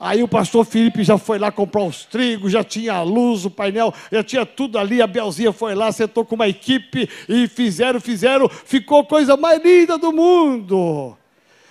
Aí 0.04 0.20
o 0.20 0.26
pastor 0.26 0.64
Felipe 0.64 1.04
já 1.04 1.16
foi 1.16 1.38
lá 1.38 1.52
comprar 1.52 1.84
os 1.84 2.04
trigos, 2.04 2.50
já 2.50 2.64
tinha 2.64 2.94
a 2.94 3.02
luz, 3.02 3.44
o 3.44 3.50
painel, 3.50 3.94
já 4.10 4.24
tinha 4.24 4.44
tudo 4.44 4.76
ali. 4.76 5.00
A 5.00 5.06
Belzinha 5.06 5.52
foi 5.52 5.76
lá, 5.76 5.92
sentou 5.92 6.24
com 6.24 6.34
uma 6.34 6.48
equipe 6.48 7.08
e 7.28 7.46
fizeram, 7.46 8.00
fizeram, 8.00 8.48
ficou 8.48 9.04
coisa 9.04 9.36
mais 9.36 9.62
linda 9.62 9.96
do 9.96 10.12
mundo. 10.12 11.16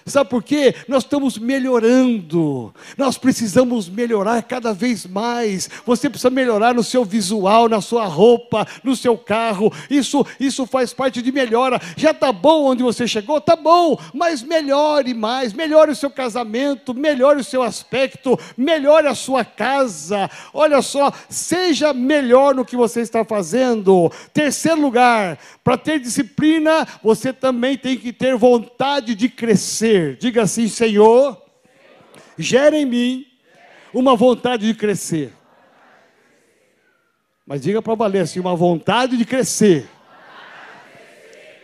Sabe 0.06 0.30
por 0.30 0.44
quê? 0.44 0.74
Nós 0.88 1.04
estamos 1.04 1.38
melhorando, 1.38 2.74
nós 2.98 3.18
precisamos 3.18 3.88
melhorar 3.88 4.42
cada 4.44 4.74
vez 4.74 5.06
mais. 5.06 5.70
Você 5.86 6.10
precisa 6.10 6.30
melhorar 6.30 6.74
no 6.74 6.84
seu 6.84 7.06
visual, 7.06 7.70
na 7.70 7.82
sua 7.82 8.06
roupa, 8.06 8.68
no 8.84 8.96
seu 8.96 9.18
carro. 9.18 9.72
Isso, 9.90 10.26
isso 10.40 10.66
faz 10.66 10.94
parte 10.94 11.22
de 11.22 11.32
melhora. 11.32 11.80
Já 11.96 12.12
está 12.12 12.32
bom 12.32 12.66
onde 12.66 12.82
você 12.82 13.08
chegou? 13.08 13.38
Está 13.38 13.56
bom, 13.56 13.98
mas 14.14 14.42
melhore 14.42 15.14
mais. 15.14 15.54
Melhore 15.54 15.92
o 15.92 15.96
seu 15.96 16.10
casamento, 16.10 16.94
melhore 16.94 17.42
o 17.42 17.44
seu 17.44 17.62
aspecto, 17.62 18.40
melhore 18.58 19.08
a 19.08 19.16
sua 19.16 19.46
casa. 19.46 20.30
Olha 20.54 20.82
só, 20.82 21.14
seja 21.30 21.94
melhor 21.94 22.56
no 22.56 22.66
que 22.66 22.76
você 22.76 23.02
está 23.02 23.24
fazendo. 23.24 24.12
Terceiro 24.34 24.82
lugar, 24.82 25.38
para 25.64 25.78
ter 25.78 26.00
disciplina, 26.00 26.88
você 27.04 27.32
também 27.32 27.78
tem 27.78 27.98
que 27.98 28.12
ter 28.12 28.36
vontade 28.36 29.14
de 29.14 29.30
crescer 29.30 29.92
crescer. 30.02 30.18
Diga 30.18 30.44
assim, 30.44 30.68
Senhor, 30.68 31.38
gera 32.38 32.78
em 32.78 32.86
mim 32.86 33.26
uma 33.94 34.16
vontade 34.16 34.66
de 34.66 34.74
crescer. 34.74 35.34
Mas 37.46 37.62
diga 37.62 37.82
para 37.82 37.96
valer 37.96 38.20
assim, 38.20 38.40
uma 38.40 38.56
vontade 38.56 39.18
de 39.18 39.26
crescer. 39.26 39.88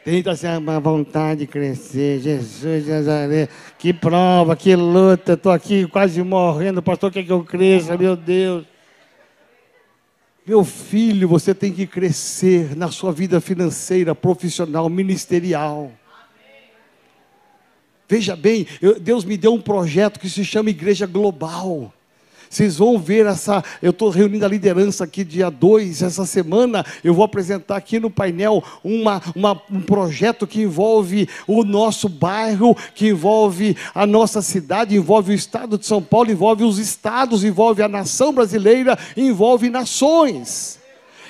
Tenta 0.04 0.32
assim, 0.32 0.48
uma 0.48 0.80
vontade 0.80 1.42
de 1.42 1.48
crescer. 1.48 2.20
Jesus 2.20 2.86
de 2.86 2.92
Nazaré, 2.92 3.50
que 3.78 3.94
prova, 3.94 4.56
que 4.56 4.76
luta. 4.76 5.34
Estou 5.34 5.52
aqui 5.52 5.88
quase 5.88 6.22
morrendo. 6.24 6.82
pastor 6.82 7.12
quer 7.12 7.24
que 7.24 7.32
eu 7.32 7.44
cresça, 7.44 7.98
meu 7.98 8.16
Deus. 8.16 8.66
Meu 10.46 10.64
filho, 10.64 11.28
você 11.28 11.54
tem 11.54 11.74
que 11.74 11.86
crescer 11.86 12.74
na 12.74 12.90
sua 12.90 13.12
vida 13.12 13.42
financeira, 13.42 14.16
profissional, 14.16 14.90
ministerial. 14.90 15.92
Veja 18.08 18.36
bem, 18.36 18.66
eu, 18.82 19.00
Deus 19.00 19.26
me 19.26 19.36
deu 19.36 19.54
um 19.54 19.62
projeto 19.62 20.20
que 20.20 20.30
se 20.30 20.46
chama 20.46 20.70
Igreja 20.70 21.06
Global. 21.06 21.92
Vocês 22.50 22.78
vão 22.78 22.98
ver 22.98 23.26
essa. 23.26 23.64
Eu 23.82 23.92
estou 23.92 24.10
reunindo 24.10 24.46
a 24.46 24.48
liderança 24.48 25.04
aqui 25.04 25.24
dia 25.24 25.50
2, 25.50 26.02
essa 26.02 26.26
semana. 26.26 26.86
Eu 27.04 27.14
vou 27.14 27.26
apresentar 27.26 27.76
aqui 27.76 28.00
no 28.00 28.10
painel 28.10 28.64
uma, 28.84 29.22
uma, 29.36 29.62
um 29.70 29.82
projeto 29.82 30.48
que 30.48 30.62
envolve 30.62 31.28
o 31.46 31.66
nosso 31.66 32.08
bairro, 32.08 32.76
que 32.96 33.10
envolve 33.10 33.76
a 33.94 34.08
nossa 34.08 34.42
cidade, 34.42 34.96
envolve 34.96 35.32
o 35.32 35.36
estado 35.36 35.78
de 35.78 35.86
São 35.86 36.02
Paulo, 36.02 36.32
envolve 36.32 36.64
os 36.64 36.80
estados, 36.80 37.44
envolve 37.44 37.82
a 37.82 37.90
nação 37.90 38.32
brasileira, 38.32 38.98
envolve 39.18 39.70
nações. 39.70 40.77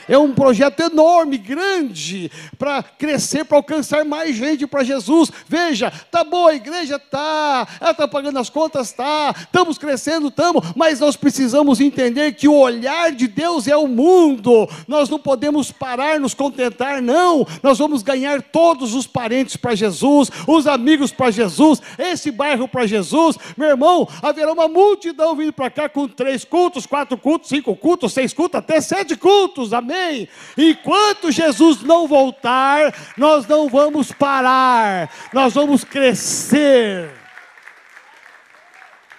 É 0.07 0.17
um 0.17 0.33
projeto 0.33 0.79
enorme, 0.79 1.37
grande, 1.37 2.31
para 2.57 2.81
crescer, 2.81 3.43
para 3.43 3.57
alcançar 3.57 4.05
mais 4.05 4.35
gente 4.35 4.65
para 4.65 4.83
Jesus. 4.83 5.31
Veja, 5.47 5.91
tá 6.09 6.23
boa 6.23 6.51
a 6.51 6.55
igreja, 6.55 6.97
tá. 6.97 7.67
Ela 7.81 7.91
está 7.91 8.07
pagando 8.07 8.39
as 8.39 8.49
contas, 8.49 8.93
tá. 8.93 9.35
Estamos 9.37 9.77
crescendo, 9.77 10.29
estamos. 10.29 10.63
Mas 10.75 10.99
nós 10.99 11.15
precisamos 11.15 11.81
entender 11.81 12.33
que 12.33 12.47
o 12.47 12.55
olhar 12.55 13.11
de 13.11 13.27
Deus 13.27 13.67
é 13.67 13.75
o 13.75 13.87
mundo. 13.87 14.67
Nós 14.87 15.09
não 15.09 15.19
podemos 15.19 15.71
parar, 15.71 16.19
nos 16.19 16.33
contentar, 16.33 17.01
não. 17.01 17.45
Nós 17.61 17.77
vamos 17.77 18.01
ganhar 18.01 18.41
todos 18.41 18.93
os 18.93 19.05
parentes 19.05 19.57
para 19.57 19.75
Jesus, 19.75 20.31
os 20.47 20.67
amigos 20.67 21.11
para 21.11 21.31
Jesus, 21.31 21.81
esse 21.97 22.31
bairro 22.31 22.67
para 22.67 22.87
Jesus. 22.87 23.37
Meu 23.57 23.69
irmão, 23.69 24.07
haverá 24.21 24.53
uma 24.53 24.67
multidão 24.67 25.35
vindo 25.35 25.51
para 25.51 25.69
cá 25.69 25.89
com 25.89 26.07
três 26.07 26.45
cultos, 26.45 26.85
quatro 26.85 27.17
cultos, 27.17 27.49
cinco 27.49 27.75
cultos, 27.75 28.13
seis 28.13 28.33
cultos, 28.33 28.59
até 28.59 28.79
sete 28.79 29.15
cultos. 29.15 29.73
Amém? 29.73 29.96
Amém? 29.97 30.29
Enquanto 30.57 31.31
Jesus 31.31 31.81
não 31.81 32.07
voltar, 32.07 32.93
nós 33.17 33.47
não 33.47 33.67
vamos 33.67 34.11
parar, 34.11 35.11
nós 35.33 35.53
vamos 35.53 35.83
crescer. 35.83 37.11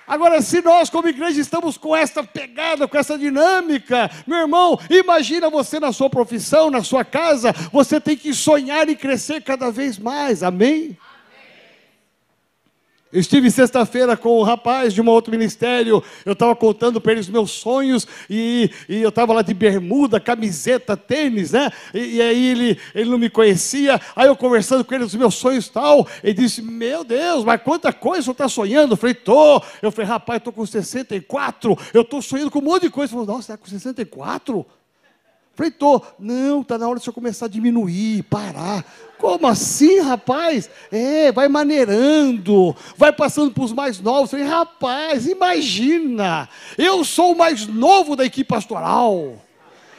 Agora, 0.07 0.41
se 0.41 0.63
nós, 0.63 0.89
como 0.89 1.09
igreja, 1.09 1.39
estamos 1.39 1.77
com 1.77 1.95
essa 1.95 2.25
pegada, 2.25 2.89
com 2.89 2.97
essa 2.97 3.19
dinâmica, 3.19 4.11
meu 4.27 4.39
irmão, 4.39 4.81
imagina 4.89 5.51
você 5.51 5.79
na 5.79 5.93
sua 5.93 6.09
profissão, 6.09 6.71
na 6.71 6.83
sua 6.83 7.05
casa, 7.05 7.53
você 7.71 8.01
tem 8.01 8.17
que 8.17 8.33
sonhar 8.33 8.89
e 8.89 8.97
crescer 8.97 9.43
cada 9.43 9.71
vez 9.71 9.99
mais, 9.99 10.43
amém? 10.43 10.97
Estive 13.11 13.51
sexta-feira 13.51 14.19
com 14.19 14.39
um 14.39 14.43
rapaz 14.43 14.93
de 14.93 15.01
um 15.01 15.09
outro 15.09 15.31
ministério, 15.31 16.03
eu 16.27 16.35
estava 16.35 16.55
contando 16.55 17.01
para 17.01 17.13
ele 17.13 17.23
os 17.23 17.29
meus 17.29 17.51
sonhos, 17.51 18.07
e, 18.29 18.71
e 18.87 19.01
eu 19.01 19.09
estava 19.09 19.33
lá 19.33 19.41
de 19.41 19.55
bermuda, 19.55 20.21
camiseta, 20.21 20.95
tênis, 20.95 21.53
né? 21.53 21.71
E, 21.95 22.17
e, 22.17 22.23
aí 22.23 22.47
ele, 22.49 22.79
ele 22.95 23.09
não 23.09 23.17
me 23.17 23.31
conhecia, 23.31 23.99
aí 24.15 24.29
eu 24.29 24.37
conversando 24.37 24.85
com 24.85 24.95
ele 24.95 25.05
os 25.05 25.15
meus 25.15 25.37
sonhos 25.37 25.69
tal, 25.71 26.07
ele 26.23 26.35
disse, 26.35 26.61
meu 26.61 27.03
Deus, 27.03 27.45
mas 27.45 27.63
quanta 27.63 27.95
coisa 27.95 28.27
você 28.27 28.33
está 28.33 28.49
sonhando? 28.49 28.93
Eu 28.93 28.97
falei, 28.97 29.15
tô. 29.15 29.63
Eu 29.81 29.91
falei, 29.91 30.11
rapaz, 30.11 30.39
estou 30.39 30.53
com 30.53 30.67
64, 30.67 31.79
eu 31.95 32.03
estou 32.03 32.21
sonhando 32.21 32.51
com 32.51 32.59
um 32.59 32.63
monte 32.63 32.83
de 32.83 32.91
coisa. 32.91 33.11
Ele 33.11 33.25
falou, 33.25 33.37
nossa, 33.37 33.55
está 33.55 33.57
com 33.57 33.67
64? 33.67 34.67
Tô. 35.79 36.01
Não, 36.19 36.61
está 36.61 36.79
na 36.79 36.89
hora 36.89 36.99
de 36.99 37.05
você 37.05 37.13
começar 37.13 37.47
a 37.47 37.49
diminuir, 37.49 38.23
parar. 38.25 38.85
Como 39.19 39.47
assim, 39.49 40.01
rapaz? 40.01 40.71
É, 40.93 41.33
vai 41.33 41.49
maneirando, 41.49 42.75
vai 42.97 43.13
passando 43.13 43.51
para 43.51 43.65
os 43.65 43.73
mais 43.73 44.01
novos. 44.01 44.31
Falei, 44.31 44.47
rapaz, 44.47 45.27
imagina, 45.27 46.49
eu 46.77 47.05
sou 47.05 47.33
o 47.33 47.37
mais 47.37 47.67
novo 47.67 48.15
da 48.15 48.25
equipe 48.25 48.49
pastoral. 48.49 49.35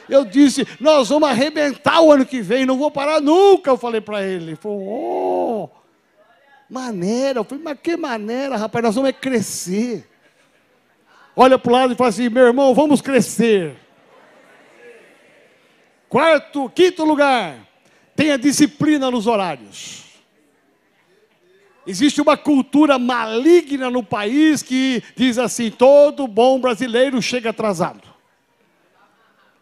Eu 0.08 0.24
disse, 0.24 0.66
nós 0.80 1.10
vamos 1.10 1.28
arrebentar 1.28 2.00
o 2.00 2.10
ano 2.10 2.26
que 2.26 2.40
vem, 2.40 2.66
não 2.66 2.78
vou 2.78 2.90
parar 2.90 3.20
nunca. 3.20 3.70
Eu 3.70 3.76
falei 3.76 4.00
para 4.00 4.24
ele. 4.24 4.46
Ele 4.46 4.56
falou, 4.56 4.82
oh, 4.82 5.68
maneira. 6.68 7.40
Eu 7.40 7.44
falei, 7.44 7.62
mas 7.62 7.78
que 7.80 7.96
maneira, 7.96 8.56
rapaz, 8.56 8.82
nós 8.82 8.94
vamos 8.94 9.10
é 9.10 9.12
crescer. 9.12 10.08
Olha 11.36 11.58
para 11.58 11.70
o 11.70 11.72
lado 11.72 11.92
e 11.92 11.96
fala 11.96 12.08
assim, 12.10 12.28
meu 12.28 12.46
irmão, 12.46 12.74
vamos 12.74 13.00
crescer. 13.00 13.76
Quarto, 16.10 16.68
quinto 16.68 17.04
lugar, 17.04 17.68
tenha 18.16 18.36
disciplina 18.36 19.12
nos 19.12 19.28
horários. 19.28 20.06
Existe 21.86 22.20
uma 22.20 22.36
cultura 22.36 22.98
maligna 22.98 23.88
no 23.88 24.02
país 24.02 24.60
que 24.60 25.04
diz 25.14 25.38
assim: 25.38 25.70
todo 25.70 26.26
bom 26.26 26.60
brasileiro 26.60 27.22
chega 27.22 27.50
atrasado, 27.50 28.02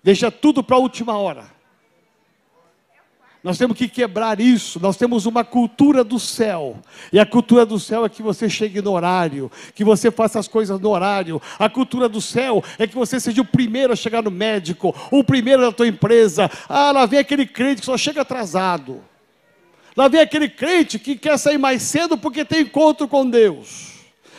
deixa 0.03 0.31
tudo 0.31 0.65
para 0.65 0.77
a 0.77 0.81
última 0.81 1.19
hora. 1.19 1.58
Nós 3.43 3.57
temos 3.57 3.77
que 3.77 3.89
quebrar 3.89 4.41
isso. 4.41 4.81
Nós 4.81 4.97
temos 4.97 5.27
uma 5.27 5.45
cultura 5.45 6.03
do 6.03 6.19
céu. 6.19 6.79
E 7.13 7.19
a 7.19 7.27
cultura 7.27 7.65
do 7.65 7.79
céu 7.79 8.05
é 8.05 8.09
que 8.09 8.23
você 8.23 8.49
chegue 8.49 8.83
no 8.83 8.93
horário, 8.93 9.51
que 9.75 9.85
você 9.85 10.11
faça 10.11 10.39
as 10.39 10.49
coisas 10.49 10.81
no 10.81 10.91
horário. 10.91 11.41
A 11.59 11.69
cultura 11.69 12.09
do 12.09 12.21
céu 12.21 12.63
é 12.79 12.87
que 12.87 12.95
você 12.95 13.21
seja 13.21 13.41
o 13.41 13.45
primeiro 13.45 13.93
a 13.93 13.97
chegar 13.97 14.23
no 14.23 14.31
médico, 14.31 14.95
o 15.11 15.23
primeiro 15.23 15.63
da 15.63 15.73
tua 15.73 15.87
empresa. 15.87 16.51
Ah, 16.69 16.91
lá 16.91 17.07
vem 17.07 17.21
aquele 17.21 17.47
crente 17.47 17.81
que 17.81 17.87
só 17.87 17.97
chega 17.97 18.23
atrasado. 18.23 19.01
Lá 19.97 20.09
vem 20.09 20.21
aquele 20.21 20.49
crente 20.49 20.99
que 20.99 21.17
quer 21.17 21.39
sair 21.39 21.59
mais 21.59 21.83
cedo 21.83 22.17
porque 22.17 22.45
tem 22.45 22.63
encontro 22.63 23.09
com 23.09 23.29
Deus. 23.29 23.99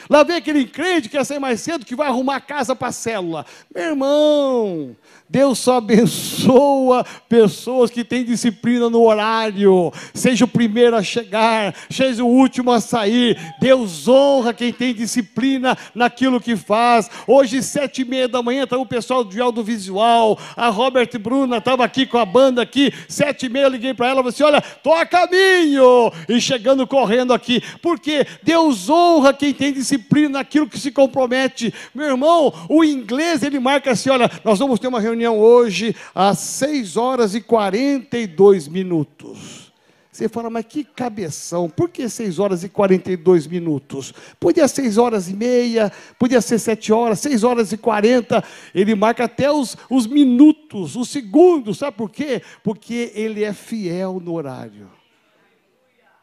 Lá 0.09 0.23
vem 0.23 0.37
aquele 0.37 0.65
crente 0.65 1.07
que 1.07 1.17
quer 1.17 1.23
sair 1.23 1.37
mais 1.37 1.61
cedo, 1.61 1.85
que 1.85 1.95
vai 1.95 2.07
arrumar 2.07 2.37
a 2.37 2.41
casa 2.41 2.75
para 2.75 2.87
a 2.87 2.91
célula. 2.91 3.45
Meu 3.73 3.83
irmão, 3.83 4.95
Deus 5.29 5.59
só 5.59 5.77
abençoa 5.77 7.05
pessoas 7.29 7.91
que 7.91 8.03
têm 8.03 8.25
disciplina 8.25 8.89
no 8.89 9.03
horário. 9.03 9.93
Seja 10.11 10.45
o 10.45 10.47
primeiro 10.47 10.95
a 10.95 11.03
chegar, 11.03 11.75
seja 11.87 12.23
o 12.23 12.27
último 12.27 12.71
a 12.71 12.81
sair. 12.81 13.37
Deus 13.61 14.07
honra 14.07 14.55
quem 14.55 14.73
tem 14.73 14.91
disciplina 14.91 15.77
naquilo 15.93 16.41
que 16.41 16.55
faz. 16.55 17.11
Hoje, 17.27 17.61
sete 17.61 18.01
e 18.01 18.05
meia 18.05 18.27
da 18.27 18.41
manhã, 18.41 18.63
estava 18.63 18.81
o 18.81 18.87
pessoal 18.87 19.23
do 19.23 19.43
audiovisual. 19.43 20.39
A 20.57 20.69
Robert 20.69 21.11
Bruna 21.19 21.57
estava 21.57 21.85
aqui 21.85 22.07
com 22.07 22.17
a 22.17 22.25
banda 22.25 22.63
aqui. 22.63 22.91
Sete 23.07 23.45
e 23.45 23.49
meia, 23.49 23.65
eu 23.65 23.69
liguei 23.69 23.93
para 23.93 24.07
ela 24.07 24.21
e 24.21 24.23
falei 24.23 24.29
assim: 24.29 24.43
olha, 24.43 24.57
estou 24.57 24.93
a 24.95 25.05
caminho. 25.05 26.11
E 26.27 26.41
chegando 26.41 26.87
correndo 26.87 27.35
aqui. 27.35 27.61
Porque 27.83 28.25
Deus 28.41 28.89
honra 28.89 29.31
quem 29.31 29.53
tem 29.53 29.71
disciplina 29.71 30.39
naquilo 30.39 30.67
que 30.67 30.79
se 30.79 30.91
compromete. 30.91 31.71
Meu 31.93 32.07
irmão, 32.07 32.51
o 32.67 32.83
inglês 32.83 33.43
ele 33.43 33.59
marca 33.59 33.91
assim: 33.91 34.09
olha, 34.09 34.29
nós 34.43 34.57
vamos 34.57 34.79
ter 34.79 34.87
uma 34.87 34.99
reunião 34.99 35.18
reunião 35.19 35.37
hoje 35.37 35.95
às 36.15 36.39
6 36.39 36.95
horas 36.95 37.35
e 37.35 37.41
42 37.41 38.67
minutos. 38.67 39.69
Você 40.11 40.27
fala, 40.27 40.49
mas 40.49 40.65
que 40.65 40.83
cabeção, 40.83 41.69
por 41.69 41.89
que 41.89 42.09
6 42.09 42.39
horas 42.39 42.63
e 42.63 42.69
42 42.69 43.47
minutos? 43.47 44.13
Podia 44.37 44.67
ser 44.67 44.83
6 44.83 44.97
horas 44.97 45.29
e 45.29 45.33
meia, 45.33 45.91
podia 46.17 46.41
ser 46.41 46.59
7 46.59 46.91
horas, 46.91 47.19
6 47.19 47.43
horas 47.43 47.71
e 47.71 47.77
40. 47.77 48.43
Ele 48.73 48.95
marca 48.95 49.25
até 49.25 49.51
os, 49.51 49.77
os 49.89 50.07
minutos, 50.07 50.95
os 50.95 51.09
segundos, 51.09 51.77
sabe 51.77 51.95
por 51.95 52.09
quê? 52.09 52.41
Porque 52.63 53.11
ele 53.13 53.43
é 53.43 53.53
fiel 53.53 54.19
no 54.19 54.33
horário. 54.33 54.89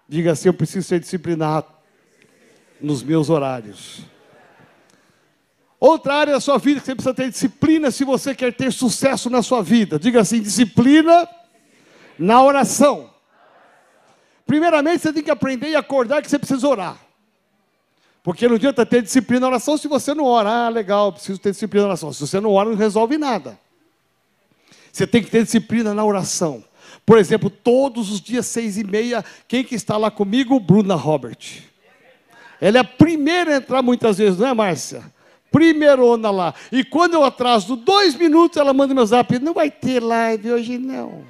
Diga 0.09 0.32
assim: 0.32 0.48
eu 0.48 0.54
preciso 0.54 0.87
ser 0.87 1.00
disciplinado 1.00 1.68
nos 2.80 3.02
meus 3.02 3.30
horários. 3.30 4.04
Outra 5.78 6.14
área 6.14 6.32
da 6.32 6.40
sua 6.40 6.58
vida 6.58 6.80
que 6.80 6.86
você 6.86 6.94
precisa 6.94 7.14
ter 7.14 7.30
disciplina 7.30 7.90
se 7.90 8.04
você 8.04 8.34
quer 8.34 8.52
ter 8.54 8.72
sucesso 8.72 9.28
na 9.28 9.42
sua 9.42 9.62
vida. 9.62 9.98
Diga 9.98 10.20
assim: 10.20 10.40
disciplina 10.40 11.28
na 12.18 12.42
oração. 12.42 13.10
Primeiramente, 14.46 15.02
você 15.02 15.12
tem 15.12 15.22
que 15.22 15.30
aprender 15.30 15.68
e 15.68 15.76
acordar 15.76 16.22
que 16.22 16.30
você 16.30 16.38
precisa 16.38 16.66
orar. 16.66 16.98
Porque 18.22 18.48
não 18.48 18.56
adianta 18.56 18.86
ter 18.86 19.02
disciplina 19.02 19.40
na 19.40 19.48
oração 19.48 19.76
se 19.76 19.86
você 19.86 20.14
não 20.14 20.24
ora. 20.24 20.48
Ah, 20.48 20.68
legal, 20.68 21.12
preciso 21.12 21.38
ter 21.38 21.50
disciplina 21.50 21.84
na 21.84 21.90
oração. 21.90 22.12
Se 22.12 22.20
você 22.20 22.40
não 22.40 22.52
ora, 22.52 22.70
não 22.70 22.76
resolve 22.76 23.18
nada. 23.18 23.58
Você 24.90 25.06
tem 25.06 25.22
que 25.22 25.30
ter 25.30 25.44
disciplina 25.44 25.92
na 25.92 26.04
oração. 26.04 26.64
Por 27.04 27.18
exemplo, 27.18 27.50
todos 27.50 28.10
os 28.10 28.20
dias, 28.20 28.46
seis 28.46 28.78
e 28.78 28.84
meia, 28.84 29.24
quem 29.46 29.62
que 29.62 29.74
está 29.74 29.96
lá 29.96 30.10
comigo? 30.10 30.58
Bruna 30.58 30.94
Robert. 30.94 31.62
Ela 32.60 32.78
é 32.78 32.80
a 32.80 32.84
primeira 32.84 33.54
a 33.54 33.56
entrar 33.58 33.82
muitas 33.82 34.18
vezes, 34.18 34.38
não 34.38 34.48
é, 34.48 34.54
Márcia? 34.54 35.04
Primeirona 35.50 36.30
lá. 36.30 36.54
E 36.70 36.85
quando 36.85 37.14
eu 37.14 37.24
atraso 37.24 37.76
dois 37.76 38.14
minutos, 38.14 38.59
ela 38.59 38.72
manda 38.72 38.94
meu 38.94 39.06
zap, 39.06 39.38
não 39.38 39.54
vai 39.54 39.70
ter 39.70 40.02
live 40.02 40.52
hoje 40.52 40.78
não. 40.78 41.24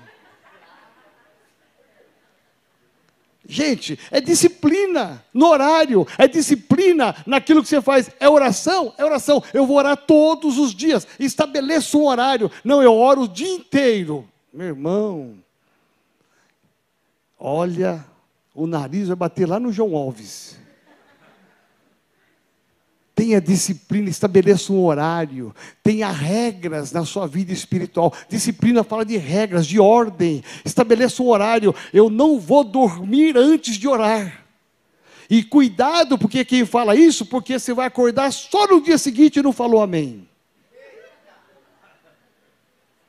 Gente, 3.48 3.98
é 4.10 4.20
disciplina 4.20 5.24
no 5.32 5.46
horário, 5.46 6.06
é 6.18 6.26
disciplina 6.26 7.14
naquilo 7.24 7.62
que 7.62 7.68
você 7.68 7.80
faz. 7.80 8.10
É 8.18 8.28
oração, 8.28 8.92
é 8.98 9.04
oração. 9.04 9.42
Eu 9.54 9.64
vou 9.66 9.76
orar 9.76 9.96
todos 9.96 10.58
os 10.58 10.74
dias. 10.74 11.06
Estabeleço 11.18 11.98
um 11.98 12.06
horário. 12.06 12.50
Não, 12.64 12.82
eu 12.82 12.92
oro 12.92 13.22
o 13.22 13.28
dia 13.28 13.48
inteiro. 13.48 14.28
Meu 14.52 14.66
irmão, 14.66 15.34
olha, 17.38 18.04
o 18.54 18.66
nariz 18.66 19.06
vai 19.08 19.16
bater 19.16 19.48
lá 19.48 19.60
no 19.60 19.72
João 19.72 19.94
Alves. 19.94 20.58
Tenha 23.16 23.40
disciplina, 23.40 24.10
estabeleça 24.10 24.70
um 24.70 24.84
horário, 24.84 25.54
tenha 25.82 26.10
regras 26.10 26.92
na 26.92 27.02
sua 27.06 27.26
vida 27.26 27.50
espiritual. 27.50 28.12
Disciplina 28.28 28.84
fala 28.84 29.06
de 29.06 29.16
regras, 29.16 29.66
de 29.66 29.80
ordem. 29.80 30.44
Estabeleça 30.62 31.22
um 31.22 31.28
horário. 31.28 31.74
Eu 31.94 32.10
não 32.10 32.38
vou 32.38 32.62
dormir 32.62 33.34
antes 33.38 33.76
de 33.76 33.88
orar. 33.88 34.44
E 35.30 35.42
cuidado, 35.42 36.18
porque 36.18 36.44
quem 36.44 36.66
fala 36.66 36.94
isso, 36.94 37.24
porque 37.24 37.58
você 37.58 37.72
vai 37.72 37.86
acordar 37.86 38.30
só 38.30 38.66
no 38.68 38.82
dia 38.82 38.98
seguinte 38.98 39.38
e 39.38 39.42
não 39.42 39.50
falou 39.50 39.80
amém. 39.80 40.28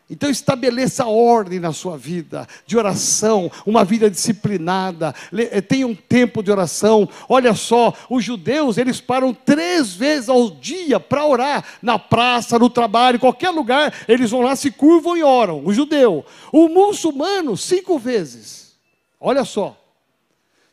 Então 0.10 0.30
estabeleça 0.30 1.06
ordem 1.06 1.60
na 1.60 1.74
sua 1.74 1.98
vida 1.98 2.48
de 2.66 2.78
oração, 2.78 3.52
uma 3.66 3.84
vida 3.84 4.10
disciplinada, 4.10 5.14
eh, 5.38 5.60
tenha 5.60 5.86
um 5.86 5.94
tempo 5.94 6.42
de 6.42 6.50
oração. 6.50 7.10
Olha 7.28 7.54
só, 7.54 7.94
os 8.10 8.24
judeus 8.24 8.78
eles 8.78 9.02
param 9.02 9.34
três 9.34 9.94
vezes 9.94 10.30
ao 10.30 10.50
dia 10.50 10.98
para 10.98 11.26
orar, 11.26 11.66
na 11.82 12.00
praça, 12.00 12.58
no 12.58 12.70
trabalho, 12.70 13.20
qualquer 13.20 13.50
lugar, 13.50 13.94
eles 14.08 14.32
vão 14.32 14.42
lá, 14.42 14.56
se 14.56 14.72
curvam 14.72 15.18
e 15.18 15.24
oram. 15.24 15.62
O 15.66 15.74
judeu, 15.74 16.26
o 16.54 16.70
muçulmano, 16.70 17.58
cinco 17.58 18.00
vezes. 18.00 18.78
Olha 19.20 19.44
só, 19.44 19.78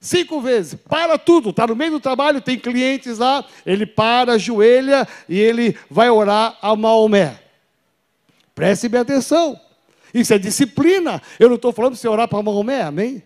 cinco 0.01 0.41
vezes, 0.41 0.79
para 0.89 1.19
tudo, 1.19 1.51
está 1.51 1.67
no 1.67 1.75
meio 1.75 1.93
do 1.93 2.01
trabalho, 2.01 2.41
tem 2.41 2.57
clientes 2.57 3.19
lá, 3.19 3.45
ele 3.67 3.85
para, 3.85 4.35
ajoelha 4.35 5.09
e 5.29 5.37
ele 5.37 5.77
vai 5.91 6.09
orar 6.09 6.57
a 6.63 6.77
Maomé. 6.77 7.44
Preste 8.55 8.89
bem 8.89 9.01
atenção. 9.01 9.59
Isso 10.13 10.33
é 10.33 10.39
disciplina. 10.39 11.21
Eu 11.41 11.49
não 11.49 11.57
estou 11.57 11.73
falando 11.73 11.93
para 11.93 12.01
você 12.01 12.09
orar 12.09 12.29
para 12.29 12.43
Maomé, 12.43 12.83
amém? 12.83 13.23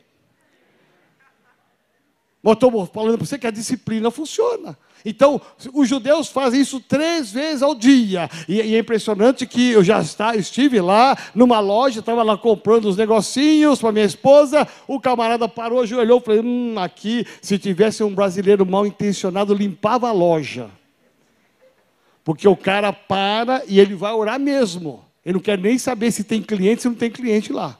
Mas 2.42 2.54
estou 2.54 2.86
falando 2.86 3.18
para 3.18 3.26
você 3.26 3.38
que 3.38 3.46
a 3.46 3.50
disciplina 3.50 4.10
funciona. 4.10 4.78
Então, 5.04 5.40
os 5.72 5.88
judeus 5.88 6.28
fazem 6.28 6.60
isso 6.60 6.80
três 6.80 7.30
vezes 7.30 7.62
ao 7.62 7.74
dia. 7.74 8.28
E, 8.48 8.56
e 8.56 8.74
é 8.74 8.78
impressionante 8.78 9.46
que 9.46 9.70
eu 9.70 9.84
já 9.84 10.00
está, 10.00 10.34
estive 10.34 10.80
lá 10.80 11.16
numa 11.34 11.60
loja, 11.60 12.00
estava 12.00 12.22
lá 12.22 12.36
comprando 12.36 12.86
os 12.86 12.96
negocinhos 12.96 13.80
para 13.80 13.92
minha 13.92 14.04
esposa. 14.04 14.66
O 14.86 15.00
camarada 15.00 15.48
parou, 15.48 15.82
ajoelhou 15.82 16.20
falou: 16.20 16.42
Hum, 16.42 16.78
aqui, 16.78 17.26
se 17.42 17.58
tivesse 17.58 18.02
um 18.02 18.14
brasileiro 18.14 18.64
mal 18.64 18.86
intencionado, 18.86 19.54
limpava 19.54 20.08
a 20.08 20.12
loja. 20.12 20.70
Porque 22.24 22.46
o 22.46 22.56
cara 22.56 22.92
para 22.92 23.62
e 23.66 23.78
ele 23.78 23.94
vai 23.94 24.12
orar 24.12 24.38
mesmo. 24.38 25.07
Ele 25.28 25.34
não 25.34 25.42
quer 25.42 25.58
nem 25.58 25.76
saber 25.76 26.10
se 26.10 26.24
tem 26.24 26.40
cliente, 26.40 26.80
se 26.80 26.88
não 26.88 26.94
tem 26.94 27.10
cliente 27.10 27.52
lá. 27.52 27.78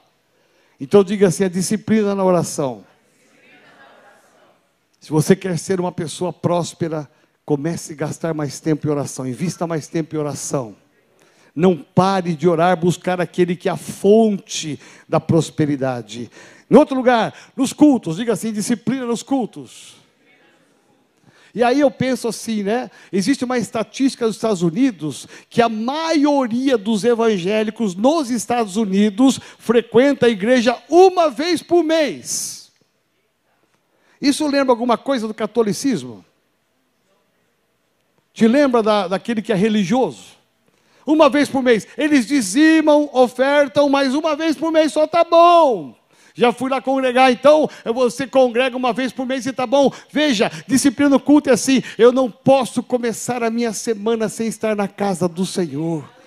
Então 0.79 1.03
diga 1.03 1.29
assim: 1.29 1.45
a 1.45 1.49
disciplina 1.49 2.13
na 2.13 2.23
oração. 2.23 2.85
Se 4.99 5.09
você 5.09 5.35
quer 5.35 5.57
ser 5.57 5.79
uma 5.79 5.91
pessoa 5.91 6.31
próspera, 6.31 7.09
comece 7.43 7.93
a 7.93 7.95
gastar 7.95 8.35
mais 8.35 8.59
tempo 8.59 8.85
em 8.85 8.91
oração, 8.91 9.25
invista 9.25 9.65
mais 9.65 9.87
tempo 9.87 10.15
em 10.15 10.19
oração. 10.19 10.75
Não 11.55 11.75
pare 11.75 12.35
de 12.35 12.47
orar, 12.47 12.77
buscar 12.77 13.19
aquele 13.19 13.55
que 13.55 13.67
é 13.67 13.71
a 13.71 13.77
fonte 13.77 14.79
da 15.07 15.19
prosperidade. 15.19 16.29
Em 16.69 16.75
outro 16.75 16.95
lugar, 16.95 17.33
nos 17.57 17.73
cultos, 17.73 18.17
diga 18.17 18.33
assim: 18.33 18.53
disciplina 18.53 19.07
nos 19.07 19.23
cultos. 19.23 19.98
E 21.53 21.63
aí 21.63 21.79
eu 21.79 21.89
penso 21.89 22.27
assim, 22.27 22.63
né? 22.63 22.91
Existe 23.11 23.43
uma 23.43 23.57
estatística 23.57 24.25
dos 24.25 24.35
Estados 24.35 24.61
Unidos 24.61 25.27
que 25.49 25.61
a 25.61 25.69
maioria 25.69 26.77
dos 26.77 27.03
evangélicos 27.03 27.95
nos 27.95 28.29
Estados 28.29 28.77
Unidos 28.77 29.39
frequenta 29.57 30.27
a 30.27 30.29
igreja 30.29 30.77
uma 30.87 31.29
vez 31.29 31.63
por 31.63 31.83
mês. 31.83 32.71
Isso 34.21 34.45
lembra 34.47 34.73
alguma 34.73 34.97
coisa 34.97 35.27
do 35.27 35.33
catolicismo? 35.33 36.23
Te 38.33 38.47
lembra 38.47 38.83
da, 38.83 39.07
daquele 39.07 39.41
que 39.41 39.51
é 39.51 39.55
religioso? 39.55 40.37
Uma 41.05 41.29
vez 41.29 41.49
por 41.49 41.63
mês. 41.63 41.87
Eles 41.97 42.27
dizimam, 42.27 43.09
ofertam, 43.11 43.89
mas 43.89 44.13
uma 44.13 44.35
vez 44.35 44.55
por 44.55 44.71
mês 44.71 44.93
só 44.93 45.05
está 45.05 45.23
bom. 45.23 45.98
Já 46.39 46.53
fui 46.53 46.69
lá 46.69 46.79
congregar, 46.81 47.29
então 47.33 47.69
você 47.93 48.25
congrega 48.25 48.77
uma 48.77 48.93
vez 48.93 49.11
por 49.11 49.25
mês 49.25 49.45
e 49.45 49.49
está 49.49 49.67
bom. 49.67 49.91
Veja, 50.09 50.49
disciplina 50.65 51.09
no 51.09 51.19
culto 51.19 51.49
é 51.49 51.53
assim: 51.53 51.83
eu 51.97 52.13
não 52.13 52.31
posso 52.31 52.81
começar 52.81 53.43
a 53.43 53.49
minha 53.49 53.73
semana 53.73 54.29
sem 54.29 54.47
estar 54.47 54.73
na 54.73 54.87
casa 54.87 55.27
do 55.27 55.45
Senhor. 55.45 56.18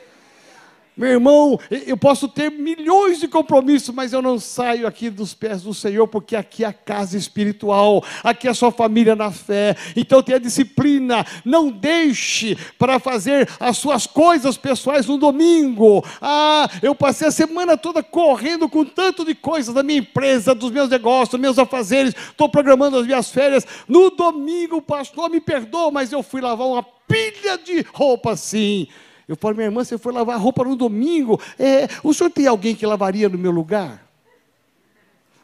Meu 0.94 1.08
irmão, 1.08 1.58
eu 1.70 1.96
posso 1.96 2.28
ter 2.28 2.50
milhões 2.50 3.18
de 3.18 3.26
compromissos, 3.26 3.94
mas 3.94 4.12
eu 4.12 4.20
não 4.20 4.38
saio 4.38 4.86
aqui 4.86 5.08
dos 5.08 5.32
pés 5.32 5.62
do 5.62 5.72
Senhor, 5.72 6.06
porque 6.06 6.36
aqui 6.36 6.64
é 6.64 6.66
a 6.66 6.72
casa 6.72 7.16
espiritual, 7.16 8.04
aqui 8.22 8.46
é 8.46 8.50
a 8.50 8.54
sua 8.54 8.70
família 8.70 9.16
na 9.16 9.30
fé. 9.30 9.74
Então 9.96 10.22
tenha 10.22 10.38
disciplina, 10.38 11.24
não 11.46 11.70
deixe 11.70 12.58
para 12.78 12.98
fazer 12.98 13.48
as 13.58 13.78
suas 13.78 14.06
coisas 14.06 14.58
pessoais 14.58 15.06
no 15.06 15.16
domingo. 15.16 16.04
Ah, 16.20 16.68
eu 16.82 16.94
passei 16.94 17.26
a 17.26 17.32
semana 17.32 17.74
toda 17.74 18.02
correndo 18.02 18.68
com 18.68 18.84
tanto 18.84 19.24
de 19.24 19.34
coisas 19.34 19.74
da 19.74 19.82
minha 19.82 20.00
empresa, 20.00 20.54
dos 20.54 20.70
meus 20.70 20.90
negócios, 20.90 21.30
dos 21.30 21.40
meus 21.40 21.58
afazeres, 21.58 22.14
estou 22.14 22.50
programando 22.50 22.98
as 22.98 23.06
minhas 23.06 23.30
férias. 23.30 23.66
No 23.88 24.10
domingo, 24.10 24.82
pastor, 24.82 25.30
me 25.30 25.40
perdoa, 25.40 25.90
mas 25.90 26.12
eu 26.12 26.22
fui 26.22 26.42
lavar 26.42 26.66
uma 26.66 26.82
pilha 26.82 27.56
de 27.56 27.80
roupa 27.94 28.32
assim. 28.32 28.88
Eu 29.28 29.36
falo, 29.36 29.54
minha 29.54 29.66
irmã, 29.66 29.84
você 29.84 29.96
foi 29.96 30.12
lavar 30.12 30.38
roupa 30.40 30.64
no 30.64 30.76
domingo. 30.76 31.40
É, 31.58 31.88
o 32.02 32.12
senhor 32.12 32.30
tem 32.30 32.46
alguém 32.46 32.74
que 32.74 32.84
lavaria 32.86 33.28
no 33.28 33.38
meu 33.38 33.50
lugar? 33.50 34.06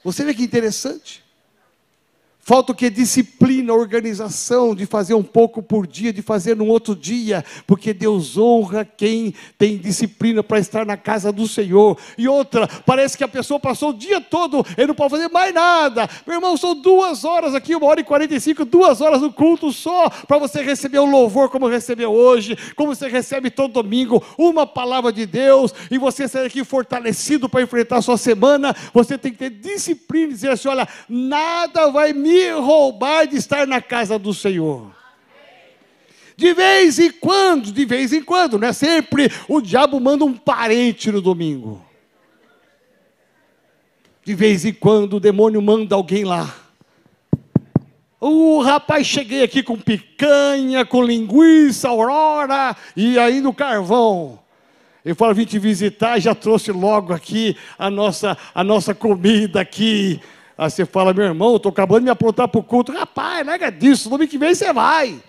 Você 0.02 0.24
vê 0.24 0.34
que 0.34 0.42
interessante. 0.42 1.24
Falta 2.48 2.72
o 2.72 2.74
que? 2.74 2.88
Disciplina, 2.88 3.74
organização, 3.74 4.74
de 4.74 4.86
fazer 4.86 5.12
um 5.12 5.22
pouco 5.22 5.62
por 5.62 5.86
dia, 5.86 6.14
de 6.14 6.22
fazer 6.22 6.56
no 6.56 6.64
outro 6.64 6.96
dia, 6.96 7.44
porque 7.66 7.92
Deus 7.92 8.38
honra 8.38 8.86
quem 8.86 9.34
tem 9.58 9.76
disciplina 9.76 10.42
para 10.42 10.58
estar 10.58 10.86
na 10.86 10.96
casa 10.96 11.30
do 11.30 11.46
Senhor. 11.46 11.98
E 12.16 12.26
outra, 12.26 12.66
parece 12.86 13.18
que 13.18 13.22
a 13.22 13.28
pessoa 13.28 13.60
passou 13.60 13.90
o 13.90 13.92
dia 13.92 14.18
todo 14.18 14.64
e 14.78 14.86
não 14.86 14.94
pode 14.94 15.10
fazer 15.10 15.28
mais 15.28 15.52
nada. 15.52 16.08
Meu 16.26 16.36
irmão, 16.36 16.56
são 16.56 16.74
duas 16.74 17.22
horas 17.22 17.54
aqui, 17.54 17.76
uma 17.76 17.86
hora 17.86 18.00
e 18.00 18.04
quarenta 18.04 18.34
e 18.34 18.40
cinco, 18.40 18.64
duas 18.64 19.02
horas 19.02 19.20
no 19.20 19.30
culto 19.30 19.70
só, 19.70 20.08
para 20.08 20.38
você 20.38 20.62
receber 20.62 21.00
o 21.00 21.04
louvor 21.04 21.50
como 21.50 21.68
recebeu 21.68 22.10
hoje, 22.10 22.56
como 22.74 22.94
você 22.94 23.08
recebe 23.08 23.50
todo 23.50 23.74
domingo, 23.74 24.24
uma 24.38 24.66
palavra 24.66 25.12
de 25.12 25.26
Deus, 25.26 25.74
e 25.90 25.98
você 25.98 26.26
sair 26.26 26.46
aqui 26.46 26.64
fortalecido 26.64 27.46
para 27.46 27.60
enfrentar 27.60 27.98
a 27.98 28.02
sua 28.02 28.16
semana. 28.16 28.74
Você 28.94 29.18
tem 29.18 29.32
que 29.32 29.38
ter 29.38 29.50
disciplina 29.50 30.28
e 30.28 30.32
dizer 30.32 30.52
assim: 30.52 30.68
olha, 30.68 30.88
nada 31.10 31.90
vai 31.90 32.14
me 32.14 32.37
roubar 32.50 33.26
de 33.26 33.36
estar 33.36 33.66
na 33.66 33.80
casa 33.80 34.18
do 34.18 34.32
Senhor. 34.34 34.96
De 36.36 36.54
vez 36.54 36.98
em 36.98 37.10
quando, 37.10 37.72
de 37.72 37.84
vez 37.84 38.12
em 38.12 38.22
quando, 38.22 38.58
não 38.58 38.68
é 38.68 38.72
sempre 38.72 39.28
o 39.48 39.60
diabo 39.60 39.98
manda 39.98 40.24
um 40.24 40.34
parente 40.34 41.10
no 41.10 41.20
domingo. 41.20 41.84
De 44.24 44.34
vez 44.34 44.64
em 44.64 44.72
quando 44.72 45.14
o 45.14 45.20
demônio 45.20 45.60
manda 45.60 45.96
alguém 45.96 46.24
lá. 46.24 46.54
O 48.20 48.60
rapaz, 48.60 49.06
cheguei 49.06 49.42
aqui 49.42 49.62
com 49.62 49.76
picanha, 49.76 50.84
com 50.84 51.02
linguiça, 51.02 51.88
aurora 51.88 52.76
e 52.96 53.18
aí 53.18 53.40
no 53.40 53.54
carvão. 53.54 54.38
Ele 55.04 55.14
falou, 55.14 55.34
vim 55.34 55.44
te 55.44 55.58
visitar, 55.58 56.18
já 56.20 56.34
trouxe 56.34 56.70
logo 56.70 57.12
aqui 57.12 57.56
a 57.78 57.88
nossa, 57.88 58.36
a 58.54 58.62
nossa 58.62 58.94
comida 58.94 59.60
aqui. 59.60 60.20
Aí 60.58 60.68
você 60.68 60.84
fala, 60.84 61.14
meu 61.14 61.24
irmão, 61.24 61.54
estou 61.54 61.70
acabando 61.70 62.00
de 62.00 62.04
me 62.06 62.10
aprontar 62.10 62.48
para 62.48 62.58
o 62.58 62.64
culto. 62.64 62.90
Rapaz, 62.90 63.46
nada 63.46 63.70
disso, 63.70 64.10
no 64.10 64.16
domingo 64.16 64.32
que 64.32 64.36
vem 64.36 64.52
você 64.52 64.72
vai. 64.72 65.22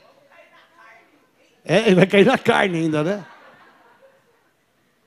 É, 1.63 1.85
ele 1.85 1.95
vai 1.95 2.07
cair 2.07 2.25
na 2.25 2.35
carne 2.35 2.79
ainda, 2.79 3.03
né? 3.03 3.23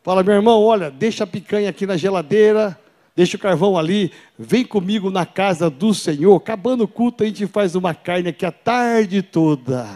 Fala, 0.05 0.23
meu 0.23 0.35
irmão, 0.35 0.63
olha, 0.63 0.93
deixa 0.93 1.25
a 1.25 1.27
picanha 1.27 1.69
aqui 1.71 1.87
na 1.87 1.97
geladeira, 1.97 2.79
deixa 3.17 3.37
o 3.37 3.41
carvão 3.41 3.77
ali, 3.77 4.13
vem 4.39 4.65
comigo 4.65 5.11
na 5.11 5.27
casa 5.27 5.69
do 5.69 5.93
Senhor. 5.93 6.37
Acabando 6.37 6.85
o 6.85 6.89
culto, 6.89 7.25
a 7.25 7.27
gente 7.27 7.45
faz 7.49 7.75
uma 7.75 7.93
carne 7.93 8.29
aqui 8.29 8.47
a 8.47 8.53
tarde 8.53 9.23
toda. 9.23 9.89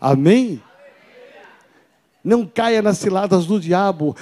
Amém? 0.00 0.60
Não 2.28 2.46
caia 2.46 2.82
nas 2.82 2.98
ciladas 2.98 3.46
do 3.46 3.58
diabo, 3.58 4.14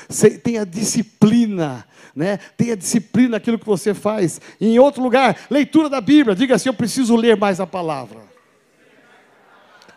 tenha 0.42 0.64
disciplina 0.64 1.84
né? 2.14 2.38
Tenha 2.56 2.74
disciplina 2.74 3.32
naquilo 3.32 3.58
que 3.58 3.66
você 3.66 3.92
faz. 3.92 4.40
E 4.58 4.68
em 4.68 4.78
outro 4.78 5.02
lugar, 5.02 5.36
leitura 5.50 5.90
da 5.90 6.00
Bíblia. 6.00 6.34
Diga 6.34 6.54
assim: 6.54 6.70
eu 6.70 6.74
preciso 6.74 7.14
ler 7.14 7.36
mais 7.36 7.60
a 7.60 7.66
palavra. 7.66 8.20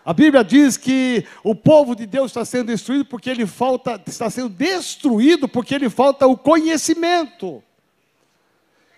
A 0.03 0.11
Bíblia 0.11 0.43
diz 0.43 0.75
que 0.75 1.23
o 1.43 1.55
povo 1.55 1.95
de 1.95 2.05
Deus 2.05 2.31
está 2.31 2.43
sendo 2.43 2.67
destruído 2.67 3.05
porque 3.05 3.29
ele 3.29 3.45
falta, 3.45 4.01
está 4.05 4.29
sendo 4.29 4.49
destruído 4.49 5.47
porque 5.47 5.73
ele 5.73 5.89
falta 5.89 6.27
o 6.27 6.35
conhecimento. 6.35 7.63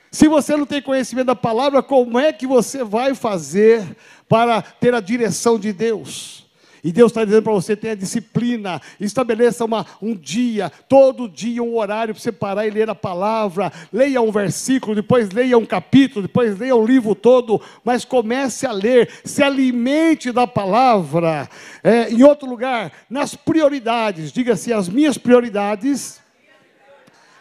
Se 0.10 0.28
você 0.28 0.58
não 0.58 0.66
tem 0.66 0.82
conhecimento 0.82 1.28
da 1.28 1.36
palavra, 1.36 1.84
como 1.84 2.18
é 2.18 2.34
que 2.34 2.48
você 2.48 2.84
vai 2.84 3.14
fazer 3.14 3.96
para 4.28 4.62
ter 4.62 4.96
a 4.96 5.00
direção 5.00 5.60
de 5.60 5.72
Deus? 5.72 6.41
E 6.84 6.92
Deus 6.92 7.12
está 7.12 7.24
dizendo 7.24 7.44
para 7.44 7.54
você: 7.54 7.76
tenha 7.76 7.96
disciplina, 7.96 8.82
estabeleça 9.00 9.64
uma, 9.66 9.86
um 10.02 10.16
dia, 10.16 10.72
todo 10.90 11.30
dia 11.30 11.62
um 11.62 11.78
horário 11.78 12.14
para 12.14 12.22
você 12.22 12.32
parar 12.32 12.66
e 12.66 12.72
ler 12.72 12.90
a 12.90 12.96
palavra. 12.96 13.72
Leia 13.94 14.22
um 14.22 14.32
versículo, 14.32 14.96
depois 14.96 15.30
leia 15.30 15.58
um 15.58 15.66
capítulo, 15.66 16.24
depois 16.24 16.58
leia 16.58 16.76
o 16.76 16.86
livro 16.86 17.14
todo, 17.14 17.62
mas 17.84 18.04
comece 18.04 18.66
a 18.66 18.72
ler, 18.72 19.10
se 19.24 19.44
alimente 19.44 20.32
da 20.32 20.48
palavra. 20.48 21.48
É, 21.84 22.10
em 22.10 22.24
outro 22.24 22.50
lugar, 22.50 22.92
nas 23.10 23.36
prioridades, 23.36 24.32
diga 24.32 24.54
assim: 24.54 24.72
as 24.72 24.90
minhas 24.90 25.18
prioridades 25.18 26.20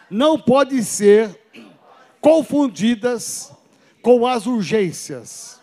não 0.09 0.37
podem 0.37 0.81
ser 0.83 1.39
confundidas 2.19 3.51
com 4.01 4.27
as 4.27 4.45
urgências. 4.45 5.59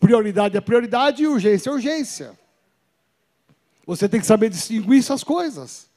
Prioridade 0.00 0.56
é 0.56 0.60
prioridade 0.60 1.22
e 1.22 1.26
urgência 1.26 1.70
é 1.70 1.72
urgência. 1.72 2.43
Você 3.86 4.08
tem 4.08 4.20
que 4.20 4.26
saber 4.26 4.50
distinguir 4.50 4.98
essas 4.98 5.22
coisas. 5.22 5.88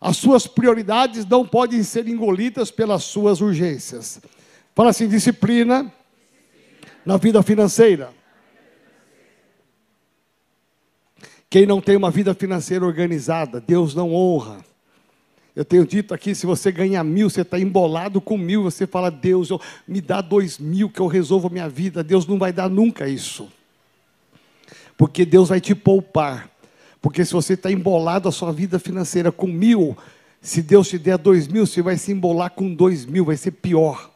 As 0.00 0.16
suas 0.16 0.46
prioridades 0.46 1.26
não 1.26 1.46
podem 1.46 1.82
ser 1.82 2.08
engolidas 2.08 2.70
pelas 2.70 3.04
suas 3.04 3.40
urgências. 3.40 4.20
Fala 4.74 4.90
assim: 4.90 5.08
disciplina 5.08 5.92
na 7.04 7.16
vida 7.16 7.42
financeira. 7.42 8.12
Quem 11.50 11.66
não 11.66 11.80
tem 11.80 11.96
uma 11.96 12.12
vida 12.12 12.32
financeira 12.32 12.86
organizada, 12.86 13.60
Deus 13.60 13.94
não 13.94 14.14
honra. 14.14 14.64
Eu 15.54 15.64
tenho 15.64 15.84
dito 15.84 16.14
aqui, 16.14 16.32
se 16.32 16.46
você 16.46 16.70
ganhar 16.70 17.02
mil, 17.02 17.28
você 17.28 17.40
está 17.40 17.58
embolado 17.58 18.20
com 18.20 18.38
mil, 18.38 18.62
você 18.62 18.86
fala, 18.86 19.10
Deus, 19.10 19.50
eu, 19.50 19.60
me 19.86 20.00
dá 20.00 20.20
dois 20.20 20.58
mil 20.58 20.88
que 20.88 21.00
eu 21.00 21.08
resolvo 21.08 21.48
a 21.48 21.50
minha 21.50 21.68
vida. 21.68 22.04
Deus 22.04 22.26
não 22.26 22.38
vai 22.38 22.52
dar 22.52 22.70
nunca 22.70 23.08
isso. 23.08 23.50
Porque 24.96 25.24
Deus 25.24 25.48
vai 25.48 25.60
te 25.60 25.74
poupar. 25.74 26.49
Porque 27.00 27.24
se 27.24 27.32
você 27.32 27.54
está 27.54 27.70
embolado 27.70 28.28
a 28.28 28.32
sua 28.32 28.52
vida 28.52 28.78
financeira 28.78 29.32
com 29.32 29.46
mil, 29.46 29.96
se 30.40 30.62
Deus 30.62 30.88
te 30.88 30.98
der 30.98 31.18
dois 31.18 31.48
mil, 31.48 31.66
você 31.66 31.82
vai 31.82 31.96
se 31.96 32.12
embolar 32.12 32.50
com 32.50 32.72
dois 32.72 33.06
mil, 33.06 33.24
vai 33.24 33.36
ser 33.36 33.52
pior. 33.52 34.10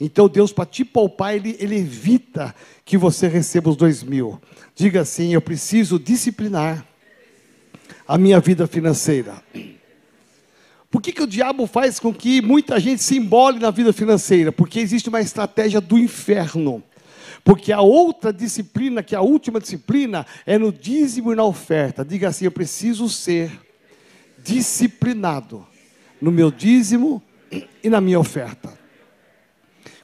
Então 0.00 0.28
Deus, 0.28 0.52
para 0.52 0.66
te 0.66 0.84
poupar, 0.84 1.34
ele, 1.34 1.56
ele 1.58 1.76
evita 1.76 2.54
que 2.84 2.98
você 2.98 3.28
receba 3.28 3.70
os 3.70 3.76
dois 3.76 4.02
mil. 4.02 4.40
Diga 4.74 5.00
assim: 5.00 5.32
eu 5.32 5.40
preciso 5.40 5.98
disciplinar 5.98 6.86
a 8.06 8.18
minha 8.18 8.38
vida 8.40 8.66
financeira. 8.66 9.42
Por 10.90 11.02
que, 11.02 11.12
que 11.12 11.22
o 11.22 11.26
diabo 11.26 11.66
faz 11.66 11.98
com 11.98 12.14
que 12.14 12.40
muita 12.40 12.78
gente 12.78 13.02
se 13.02 13.16
embole 13.16 13.58
na 13.58 13.70
vida 13.70 13.92
financeira? 13.92 14.52
Porque 14.52 14.78
existe 14.78 15.08
uma 15.08 15.20
estratégia 15.20 15.80
do 15.80 15.98
inferno. 15.98 16.82
Porque 17.46 17.72
a 17.72 17.80
outra 17.80 18.32
disciplina, 18.32 19.04
que 19.04 19.14
é 19.14 19.18
a 19.18 19.22
última 19.22 19.60
disciplina, 19.60 20.26
é 20.44 20.58
no 20.58 20.72
dízimo 20.72 21.32
e 21.32 21.36
na 21.36 21.44
oferta. 21.44 22.04
Diga 22.04 22.26
assim: 22.26 22.44
eu 22.44 22.50
preciso 22.50 23.08
ser 23.08 23.52
disciplinado 24.36 25.64
no 26.20 26.32
meu 26.32 26.50
dízimo 26.50 27.22
e 27.84 27.88
na 27.88 28.00
minha 28.00 28.18
oferta. 28.18 28.76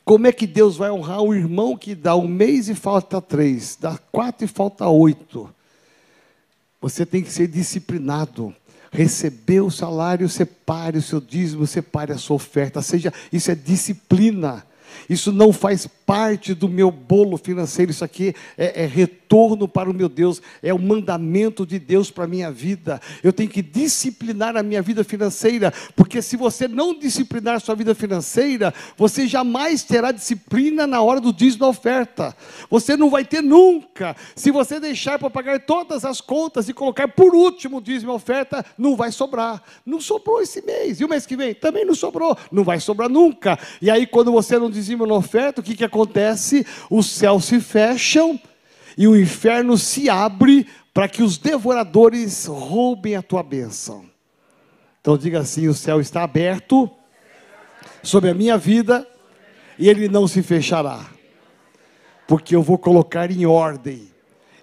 Como 0.05 0.29
é 0.29 0.33
que 0.33 0.47
Deus 0.47 0.77
vai 0.77 0.93
honrar 0.93 1.21
um 1.21 1.35
irmão 1.35 1.77
que 1.77 1.97
dá 1.97 2.15
um 2.15 2.29
mês 2.29 2.69
e 2.69 2.77
falta 2.77 3.21
três, 3.21 3.77
dá 3.81 3.99
quatro 4.13 4.45
e 4.45 4.49
falta 4.49 4.87
oito? 4.87 5.53
Você 6.81 7.05
tem 7.05 7.25
que 7.25 7.33
ser 7.33 7.49
disciplinado. 7.49 8.55
Receber 8.93 9.63
o 9.63 9.71
salário, 9.71 10.29
separe 10.29 10.99
o 10.99 11.03
seu 11.03 11.21
dízimo, 11.21 11.67
separe 11.67 12.13
a 12.13 12.19
sua 12.19 12.37
oferta. 12.37 12.81
Seja, 12.83 13.13
isso 13.33 13.51
é 13.51 13.55
disciplina. 13.57 14.65
Isso 15.09 15.33
não 15.33 15.53
faz 15.53 15.87
parte 16.13 16.53
do 16.53 16.69
meu 16.69 16.91
bolo 16.91 17.39
financeiro, 17.39 17.91
isso 17.91 18.05
aqui 18.05 18.35
é, 18.59 18.83
é 18.83 18.87
retorno 18.87 19.67
para 19.67 19.89
o 19.89 19.95
meu 19.95 20.11
Deus, 20.11 20.43
é 20.63 20.75
o 20.75 20.79
mandamento 20.79 21.65
de 21.65 21.79
Deus 21.79 22.11
para 22.11 22.25
a 22.25 22.29
minha 22.29 22.53
vida. 22.53 23.01
Eu 23.25 23.33
tenho 23.33 23.49
que 23.49 23.63
disciplinar 23.63 24.55
a 24.55 24.63
minha 24.63 24.83
vida 24.83 25.03
financeira, 25.03 25.73
porque 25.97 26.21
se 26.21 26.37
você 26.37 26.69
não 26.69 26.99
disciplinar 26.99 27.55
a 27.57 27.61
sua 27.61 27.75
vida 27.75 27.95
financeira, 27.95 28.75
você 28.95 29.27
jamais 29.27 29.85
terá 29.85 30.13
disciplina 30.13 30.87
na 30.87 31.01
hora 31.01 31.19
do 31.19 31.33
dízimo 31.33 31.61
da 31.61 31.69
oferta. 31.69 32.37
Você 32.69 32.95
não 32.95 33.09
vai 33.09 33.25
ter 33.25 33.41
nunca. 33.41 34.15
Se 34.37 34.51
você 34.51 34.79
deixar 34.79 35.19
para 35.19 35.31
pagar 35.31 35.61
todas 35.61 36.05
as 36.05 36.21
contas 36.21 36.69
e 36.69 36.75
colocar 36.75 37.09
por 37.09 37.35
último 37.35 37.79
o 37.79 37.81
dízimo 37.81 38.13
da 38.13 38.17
oferta, 38.17 38.63
não 38.77 38.97
vai 38.97 39.11
sobrar. 39.11 39.63
Não 39.87 39.99
sobrou 39.99 40.43
esse 40.43 40.61
mês. 40.61 41.01
E 41.01 41.07
o 41.07 41.09
mês 41.09 41.25
que 41.25 41.37
vem? 41.37 41.55
Também 41.55 41.87
não 41.87 41.95
sobrou. 41.95 42.37
Não 42.51 42.65
vai 42.65 42.79
sobrar 42.81 43.09
nunca. 43.09 43.59
E 43.81 43.91
aí, 43.91 44.07
quando 44.07 44.31
você 44.31 44.59
não 44.59 44.71
dizima 44.71 45.07
na 45.07 45.15
oferta, 45.15 45.63
o 45.63 45.65
que, 45.65 45.75
que 45.75 45.83
acontece? 45.85 46.02
Os 46.91 47.07
céus 47.07 47.45
se 47.45 47.61
fecham 47.61 48.39
e 48.97 49.07
o 49.07 49.17
inferno 49.17 49.77
se 49.79 50.09
abre 50.09 50.67
para 50.93 51.09
que 51.09 51.23
os 51.23 51.39
devoradores 51.39 52.47
roubem 52.47 53.17
a 53.17 53.23
tua 53.23 53.43
bênção. 53.43 54.05
Então 55.01 55.17
diga 55.17 55.41
assim: 55.41 55.69
o 55.69 55.75
céu 55.75 56.01
está 56.01 56.23
aberto 56.23 56.91
sobre 58.03 58.31
a 58.31 58.35
minha 58.35 58.57
vida 58.59 59.07
e 59.79 59.89
ele 59.89 60.09
não 60.09 60.29
se 60.29 60.43
fechará, 60.43 61.07
porque 62.27 62.55
eu 62.55 62.63
vou 62.63 62.79
colocar 62.79 63.31
em 63.31 63.47
ordem, 63.47 64.09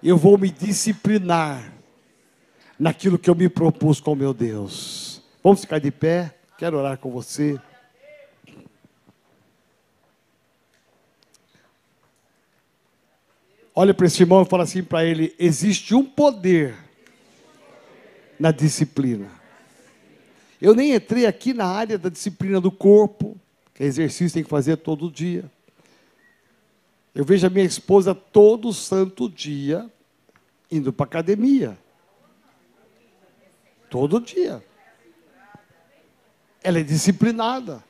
eu 0.02 0.16
vou 0.16 0.38
me 0.38 0.50
disciplinar 0.50 1.72
naquilo 2.78 3.18
que 3.18 3.28
eu 3.28 3.34
me 3.34 3.48
propus 3.48 4.00
com 4.00 4.14
meu 4.14 4.32
Deus. 4.32 5.22
Vamos 5.42 5.60
ficar 5.60 5.78
de 5.78 5.90
pé, 5.90 6.34
quero 6.56 6.78
orar 6.78 6.96
com 6.98 7.10
você. 7.10 7.58
Olha 13.80 13.94
para 13.94 14.06
esse 14.06 14.22
irmão 14.22 14.42
e 14.42 14.44
fala 14.44 14.64
assim 14.64 14.82
para 14.82 15.06
ele: 15.06 15.34
existe 15.38 15.94
um 15.94 16.04
poder 16.04 16.74
na 18.38 18.52
disciplina. 18.52 19.30
Eu 20.60 20.74
nem 20.74 20.92
entrei 20.92 21.24
aqui 21.24 21.54
na 21.54 21.64
área 21.64 21.96
da 21.96 22.10
disciplina 22.10 22.60
do 22.60 22.70
corpo, 22.70 23.40
que 23.72 23.82
é 23.82 23.86
exercício 23.86 24.34
tem 24.34 24.44
que 24.44 24.50
fazer 24.50 24.76
todo 24.76 25.10
dia. 25.10 25.50
Eu 27.14 27.24
vejo 27.24 27.46
a 27.46 27.48
minha 27.48 27.64
esposa 27.64 28.14
todo 28.14 28.70
santo 28.70 29.30
dia 29.30 29.90
indo 30.70 30.92
para 30.92 31.06
academia. 31.06 31.78
Todo 33.88 34.20
dia. 34.20 34.62
Ela 36.62 36.80
é 36.80 36.82
disciplinada. 36.82 37.82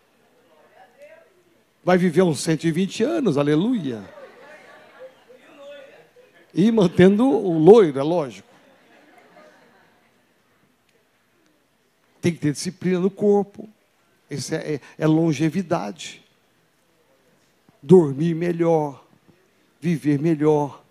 Vai 1.82 1.98
viver 1.98 2.22
uns 2.22 2.38
120 2.38 3.02
anos, 3.02 3.36
aleluia. 3.36 4.19
E 6.52 6.70
mantendo 6.70 7.28
o 7.28 7.58
loiro, 7.58 7.98
é 7.98 8.02
lógico. 8.02 8.48
Tem 12.20 12.32
que 12.32 12.38
ter 12.38 12.52
disciplina 12.52 12.98
no 12.98 13.10
corpo. 13.10 13.68
Isso 14.30 14.54
é, 14.54 14.74
é, 14.74 14.80
é 14.98 15.06
longevidade. 15.06 16.22
Dormir 17.82 18.34
melhor. 18.34 19.04
Viver 19.80 20.18
melhor. 20.20 20.84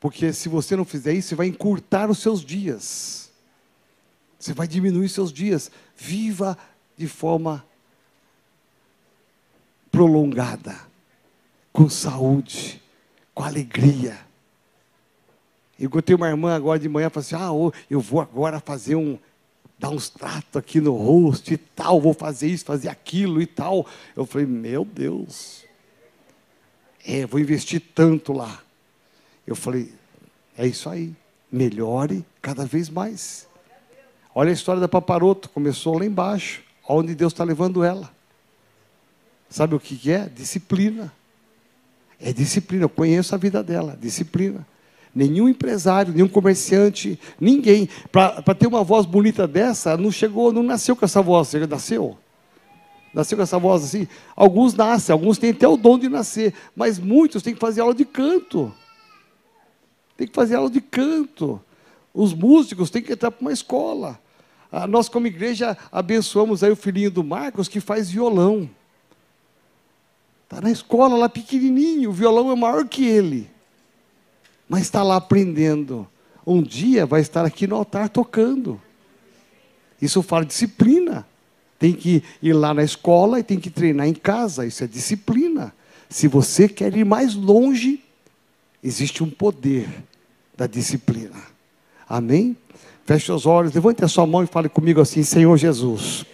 Porque 0.00 0.32
se 0.32 0.48
você 0.48 0.74
não 0.74 0.84
fizer 0.84 1.12
isso, 1.12 1.28
você 1.28 1.34
vai 1.34 1.46
encurtar 1.46 2.10
os 2.10 2.18
seus 2.18 2.44
dias. 2.44 3.30
Você 4.38 4.52
vai 4.52 4.66
diminuir 4.66 5.08
seus 5.08 5.32
dias. 5.32 5.70
Viva 5.96 6.58
de 6.96 7.06
forma 7.06 7.64
prolongada, 9.92 10.80
com 11.72 11.88
saúde, 11.88 12.82
com 13.34 13.44
alegria. 13.44 14.18
Encontrei 15.82 16.14
uma 16.14 16.28
irmã 16.28 16.54
agora 16.54 16.78
de 16.78 16.88
manhã, 16.88 17.10
falou 17.10 17.26
assim: 17.26 17.34
Ah, 17.34 17.82
eu 17.90 17.98
vou 17.98 18.20
agora 18.20 18.60
fazer 18.60 18.94
um, 18.94 19.18
dar 19.76 19.90
uns 19.90 20.08
tratos 20.08 20.56
aqui 20.56 20.80
no 20.80 20.94
rosto 20.94 21.52
e 21.52 21.56
tal, 21.56 22.00
vou 22.00 22.14
fazer 22.14 22.46
isso, 22.46 22.64
fazer 22.64 22.88
aquilo 22.88 23.42
e 23.42 23.46
tal. 23.46 23.84
Eu 24.14 24.24
falei: 24.24 24.46
Meu 24.46 24.84
Deus, 24.84 25.64
é, 27.04 27.26
vou 27.26 27.40
investir 27.40 27.82
tanto 27.92 28.32
lá. 28.32 28.62
Eu 29.44 29.56
falei: 29.56 29.92
É 30.56 30.64
isso 30.64 30.88
aí, 30.88 31.12
melhore 31.50 32.24
cada 32.40 32.64
vez 32.64 32.88
mais. 32.88 33.48
Olha 34.32 34.50
a 34.50 34.54
história 34.54 34.80
da 34.80 34.88
Paparoto, 34.88 35.48
começou 35.48 35.98
lá 35.98 36.06
embaixo, 36.06 36.62
onde 36.88 37.12
Deus 37.12 37.32
está 37.32 37.42
levando 37.42 37.82
ela. 37.82 38.08
Sabe 39.50 39.74
o 39.74 39.80
que 39.80 40.12
é? 40.12 40.28
Disciplina. 40.28 41.12
É 42.20 42.32
disciplina. 42.32 42.84
Eu 42.84 42.88
conheço 42.88 43.34
a 43.34 43.38
vida 43.38 43.64
dela. 43.64 43.98
Disciplina. 44.00 44.64
Nenhum 45.14 45.48
empresário, 45.48 46.12
nenhum 46.12 46.28
comerciante, 46.28 47.18
ninguém. 47.38 47.88
Para 48.10 48.54
ter 48.54 48.66
uma 48.66 48.82
voz 48.82 49.04
bonita 49.04 49.46
dessa, 49.46 49.96
não 49.96 50.10
chegou, 50.10 50.52
não 50.52 50.62
nasceu 50.62 50.96
com 50.96 51.04
essa 51.04 51.20
voz. 51.20 51.48
Você 51.48 51.66
nasceu? 51.66 52.16
Nasceu 53.12 53.36
com 53.36 53.42
essa 53.42 53.58
voz 53.58 53.84
assim? 53.84 54.08
Alguns 54.34 54.72
nascem, 54.72 55.12
alguns 55.12 55.36
têm 55.36 55.50
até 55.50 55.68
o 55.68 55.76
dom 55.76 55.98
de 55.98 56.08
nascer, 56.08 56.54
mas 56.74 56.98
muitos 56.98 57.42
têm 57.42 57.52
que 57.52 57.60
fazer 57.60 57.82
aula 57.82 57.94
de 57.94 58.06
canto. 58.06 58.74
Tem 60.16 60.26
que 60.26 60.34
fazer 60.34 60.54
aula 60.54 60.70
de 60.70 60.80
canto. 60.80 61.60
Os 62.14 62.32
músicos 62.32 62.90
têm 62.90 63.02
que 63.02 63.12
entrar 63.12 63.30
para 63.30 63.40
uma 63.42 63.52
escola. 63.52 64.18
Ah, 64.70 64.86
nós, 64.86 65.10
como 65.10 65.26
igreja, 65.26 65.76
abençoamos 65.90 66.64
aí 66.64 66.70
o 66.70 66.76
filhinho 66.76 67.10
do 67.10 67.22
Marcos 67.22 67.68
que 67.68 67.80
faz 67.80 68.10
violão. 68.10 68.68
Está 70.44 70.62
na 70.62 70.70
escola 70.70 71.14
lá 71.16 71.28
pequenininho, 71.28 72.08
o 72.08 72.12
violão 72.12 72.50
é 72.50 72.56
maior 72.56 72.86
que 72.86 73.04
ele. 73.04 73.51
Mas 74.72 74.84
está 74.84 75.02
lá 75.02 75.16
aprendendo. 75.16 76.08
Um 76.46 76.62
dia 76.62 77.04
vai 77.04 77.20
estar 77.20 77.44
aqui 77.44 77.66
no 77.66 77.76
altar 77.76 78.08
tocando. 78.08 78.80
Isso 80.00 80.22
fala 80.22 80.46
disciplina. 80.46 81.26
Tem 81.78 81.92
que 81.92 82.24
ir 82.40 82.54
lá 82.54 82.72
na 82.72 82.82
escola 82.82 83.38
e 83.38 83.42
tem 83.42 83.60
que 83.60 83.68
treinar 83.68 84.08
em 84.08 84.14
casa. 84.14 84.64
Isso 84.64 84.82
é 84.82 84.86
disciplina. 84.86 85.74
Se 86.08 86.26
você 86.26 86.70
quer 86.70 86.96
ir 86.96 87.04
mais 87.04 87.34
longe, 87.34 88.02
existe 88.82 89.22
um 89.22 89.28
poder 89.28 89.90
da 90.56 90.66
disciplina. 90.66 91.42
Amém? 92.08 92.56
Feche 93.04 93.30
os 93.30 93.44
olhos, 93.44 93.74
levante 93.74 94.02
a 94.02 94.08
sua 94.08 94.26
mão 94.26 94.42
e 94.42 94.46
fale 94.46 94.70
comigo 94.70 95.02
assim: 95.02 95.22
Senhor 95.22 95.54
Jesus, 95.58 96.24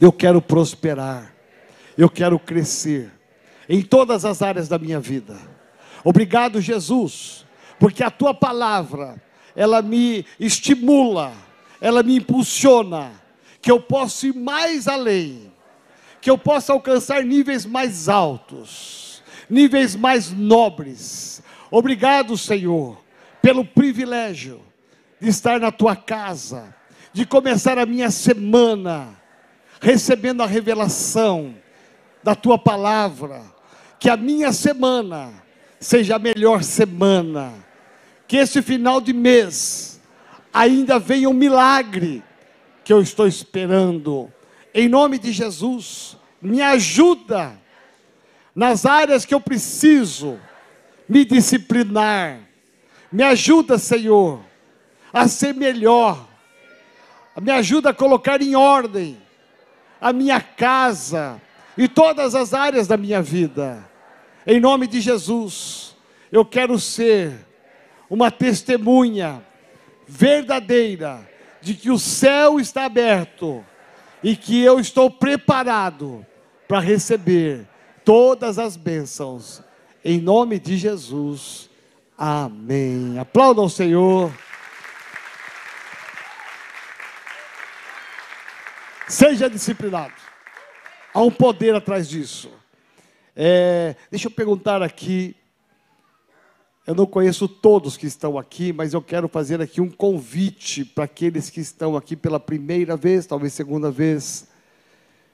eu 0.00 0.10
quero 0.10 0.42
prosperar, 0.42 1.32
eu 1.96 2.10
quero 2.10 2.36
crescer 2.36 3.12
em 3.68 3.80
todas 3.80 4.24
as 4.24 4.42
áreas 4.42 4.66
da 4.66 4.76
minha 4.76 4.98
vida. 4.98 5.36
Obrigado, 6.02 6.60
Jesus, 6.60 7.43
porque 7.78 8.02
a 8.02 8.10
tua 8.10 8.32
palavra, 8.32 9.22
ela 9.54 9.82
me 9.82 10.24
estimula, 10.38 11.32
ela 11.80 12.02
me 12.02 12.16
impulsiona, 12.16 13.12
que 13.60 13.70
eu 13.70 13.80
possa 13.80 14.26
ir 14.26 14.34
mais 14.34 14.86
além, 14.88 15.52
que 16.20 16.30
eu 16.30 16.36
possa 16.36 16.72
alcançar 16.72 17.24
níveis 17.24 17.64
mais 17.64 18.08
altos, 18.08 19.22
níveis 19.48 19.94
mais 19.96 20.30
nobres. 20.30 21.42
Obrigado, 21.70 22.36
Senhor, 22.36 23.02
pelo 23.40 23.64
privilégio 23.64 24.60
de 25.20 25.28
estar 25.28 25.60
na 25.60 25.70
tua 25.70 25.96
casa, 25.96 26.74
de 27.12 27.26
começar 27.26 27.78
a 27.78 27.86
minha 27.86 28.10
semana 28.10 29.22
recebendo 29.84 30.42
a 30.42 30.46
revelação 30.46 31.54
da 32.22 32.34
tua 32.34 32.58
palavra, 32.58 33.42
que 33.98 34.08
a 34.08 34.16
minha 34.16 34.50
semana 34.50 35.43
seja 35.84 36.16
a 36.16 36.18
melhor 36.18 36.62
semana, 36.62 37.52
que 38.26 38.36
esse 38.36 38.62
final 38.62 39.00
de 39.00 39.12
mês 39.12 40.00
ainda 40.52 40.98
venha 40.98 41.28
um 41.28 41.34
milagre 41.34 42.22
que 42.84 42.92
eu 42.92 43.00
estou 43.00 43.26
esperando. 43.26 44.32
Em 44.72 44.88
nome 44.88 45.18
de 45.18 45.32
Jesus, 45.32 46.16
me 46.40 46.60
ajuda 46.60 47.58
nas 48.54 48.86
áreas 48.86 49.24
que 49.24 49.34
eu 49.34 49.40
preciso 49.40 50.38
me 51.08 51.24
disciplinar. 51.24 52.40
Me 53.12 53.22
ajuda, 53.22 53.78
Senhor 53.78 54.40
a 55.14 55.28
ser 55.28 55.54
melhor, 55.54 56.26
me 57.40 57.52
ajuda 57.52 57.90
a 57.90 57.94
colocar 57.94 58.42
em 58.42 58.56
ordem 58.56 59.16
a 60.00 60.12
minha 60.12 60.40
casa 60.40 61.40
e 61.78 61.86
todas 61.86 62.34
as 62.34 62.52
áreas 62.52 62.88
da 62.88 62.96
minha 62.96 63.22
vida. 63.22 63.88
Em 64.46 64.60
nome 64.60 64.86
de 64.86 65.00
Jesus, 65.00 65.96
eu 66.30 66.44
quero 66.44 66.78
ser 66.78 67.32
uma 68.10 68.30
testemunha 68.30 69.42
verdadeira 70.06 71.26
de 71.62 71.74
que 71.74 71.90
o 71.90 71.98
céu 71.98 72.60
está 72.60 72.84
aberto 72.84 73.64
e 74.22 74.36
que 74.36 74.62
eu 74.62 74.78
estou 74.78 75.10
preparado 75.10 76.24
para 76.68 76.78
receber 76.78 77.66
todas 78.04 78.58
as 78.58 78.76
bênçãos. 78.76 79.62
Em 80.04 80.20
nome 80.20 80.58
de 80.58 80.76
Jesus. 80.76 81.70
Amém. 82.16 83.18
Aplaudam 83.18 83.64
o 83.64 83.70
Senhor. 83.70 84.30
Seja 89.08 89.48
disciplinado. 89.48 90.14
Há 91.14 91.22
um 91.22 91.30
poder 91.30 91.74
atrás 91.74 92.06
disso. 92.08 92.53
É, 93.36 93.96
deixa 94.10 94.28
eu 94.28 94.30
perguntar 94.30 94.82
aqui. 94.82 95.36
Eu 96.86 96.94
não 96.94 97.06
conheço 97.06 97.48
todos 97.48 97.96
que 97.96 98.06
estão 98.06 98.38
aqui, 98.38 98.72
mas 98.72 98.92
eu 98.92 99.00
quero 99.00 99.26
fazer 99.26 99.60
aqui 99.60 99.80
um 99.80 99.90
convite 99.90 100.84
para 100.84 101.04
aqueles 101.04 101.48
que 101.48 101.60
estão 101.60 101.96
aqui 101.96 102.14
pela 102.14 102.38
primeira 102.38 102.96
vez, 102.96 103.26
talvez 103.26 103.54
segunda 103.54 103.90
vez. 103.90 104.46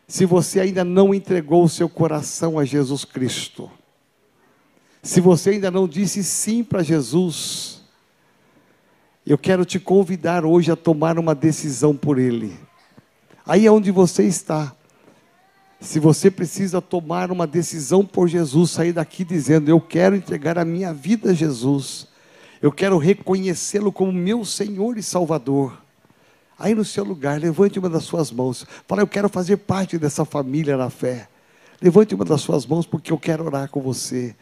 Se 0.07 0.25
você 0.25 0.61
ainda 0.61 0.85
não 0.85 1.13
entregou 1.13 1.65
o 1.65 1.69
seu 1.69 1.89
coração 1.89 2.59
a 2.59 2.65
Jesus 2.65 3.05
Cristo, 3.05 3.71
se 5.03 5.21
você 5.21 5.51
ainda 5.51 5.71
não 5.71 5.89
disse 5.89 6.23
sim 6.23 6.63
para 6.63 6.83
Jesus, 6.83 7.83
eu 9.27 9.39
quero 9.39 9.65
te 9.65 9.79
convidar 9.79 10.45
hoje 10.45 10.71
a 10.71 10.77
tomar 10.77 11.19
uma 11.19 11.35
decisão 11.35 11.97
por 11.97 12.19
Ele. 12.19 12.57
Aí 13.47 13.67
é 13.67 13.73
onde 13.73 13.91
você 13.91 14.25
está. 14.25 14.75
Se 15.81 15.99
você 15.99 16.31
precisa 16.31 16.81
tomar 16.83 17.33
uma 17.33 17.47
decisão 17.47 18.05
por 18.05 18.29
Jesus, 18.29 18.71
sair 18.71 18.93
daqui 18.93 19.25
dizendo: 19.25 19.71
Eu 19.71 19.81
quero 19.81 20.15
entregar 20.15 20.59
a 20.59 20.65
minha 20.65 20.93
vida 20.93 21.31
a 21.31 21.35
Jesus, 21.35 22.07
eu 22.61 22.71
quero 22.71 22.99
reconhecê-lo 22.99 23.91
como 23.91 24.13
meu 24.13 24.45
Senhor 24.45 24.99
e 24.99 25.03
Salvador. 25.03 25.81
Aí 26.59 26.75
no 26.75 26.85
seu 26.85 27.03
lugar, 27.03 27.41
levante 27.41 27.79
uma 27.79 27.89
das 27.89 28.05
suas 28.05 28.31
mãos. 28.31 28.67
Fala, 28.87 29.01
eu 29.01 29.07
quero 29.07 29.31
fazer 29.31 29.57
parte 29.57 29.97
dessa 29.97 30.27
família 30.27 30.77
na 30.77 30.91
fé. 30.91 31.27
Levante 31.81 32.15
uma 32.15 32.27
das 32.27 32.43
suas 32.43 32.67
mãos, 32.67 32.85
porque 32.85 33.11
eu 33.11 33.17
quero 33.17 33.47
orar 33.47 33.71
com 33.71 33.81
você. 33.81 34.37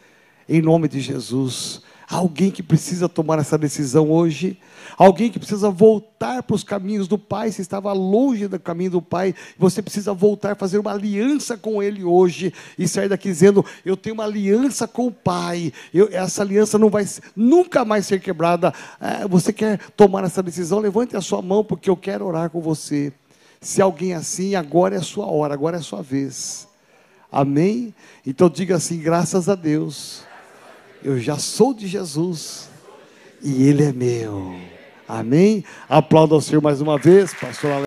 Em 0.47 0.61
nome 0.61 0.89
de 0.89 0.99
Jesus. 0.99 1.81
Alguém 2.09 2.49
que 2.49 2.63
precisa 2.63 3.07
tomar 3.07 3.37
essa 3.37 3.55
decisão 3.55 4.09
hoje, 4.09 4.57
alguém 4.97 5.29
que 5.29 5.37
precisa 5.37 5.69
voltar 5.69 6.41
para 6.41 6.55
os 6.55 6.63
caminhos 6.63 7.07
do 7.07 7.19
Pai, 7.19 7.51
se 7.51 7.61
estava 7.61 7.93
longe 7.93 8.47
do 8.47 8.59
caminho 8.59 8.89
do 8.89 9.01
Pai, 9.01 9.35
você 9.59 9.79
precisa 9.79 10.11
voltar, 10.11 10.55
fazer 10.55 10.79
uma 10.79 10.91
aliança 10.91 11.55
com 11.55 11.83
Ele 11.83 12.03
hoje 12.03 12.51
e 12.79 12.87
sair 12.87 13.09
daqui 13.09 13.27
dizendo: 13.27 13.63
Eu 13.85 13.95
tenho 13.95 14.15
uma 14.15 14.23
aliança 14.23 14.87
com 14.87 15.05
o 15.05 15.11
Pai, 15.11 15.71
eu, 15.93 16.09
essa 16.11 16.41
aliança 16.41 16.79
não 16.79 16.89
vai 16.89 17.05
nunca 17.35 17.85
mais 17.85 18.07
ser 18.07 18.19
quebrada. 18.19 18.73
É, 18.99 19.27
você 19.27 19.53
quer 19.53 19.77
tomar 19.95 20.23
essa 20.23 20.41
decisão? 20.41 20.79
Levante 20.79 21.15
a 21.15 21.21
sua 21.21 21.43
mão, 21.43 21.63
porque 21.63 21.91
eu 21.91 21.95
quero 21.95 22.25
orar 22.25 22.49
com 22.49 22.59
você. 22.59 23.13
Se 23.61 23.83
alguém 23.83 24.15
assim, 24.15 24.55
agora 24.55 24.95
é 24.95 24.97
a 24.97 25.03
sua 25.03 25.27
hora, 25.27 25.53
agora 25.53 25.77
é 25.77 25.79
a 25.79 25.83
sua 25.83 26.01
vez. 26.01 26.67
Amém? 27.31 27.93
Então 28.25 28.49
diga 28.49 28.77
assim: 28.77 28.97
graças 28.97 29.47
a 29.47 29.53
Deus 29.53 30.27
Eu 31.03 31.19
já 31.19 31.37
sou 31.37 31.73
de 31.73 31.87
Jesus 31.87 32.69
e 33.41 33.63
Ele 33.63 33.83
é 33.83 33.93
meu. 33.93 34.55
Amém? 35.07 35.63
Aplauda 35.87 36.35
o 36.35 36.41
Senhor 36.41 36.61
mais 36.61 36.81
uma 36.81 36.97
vez, 36.97 37.33
pastor 37.33 37.71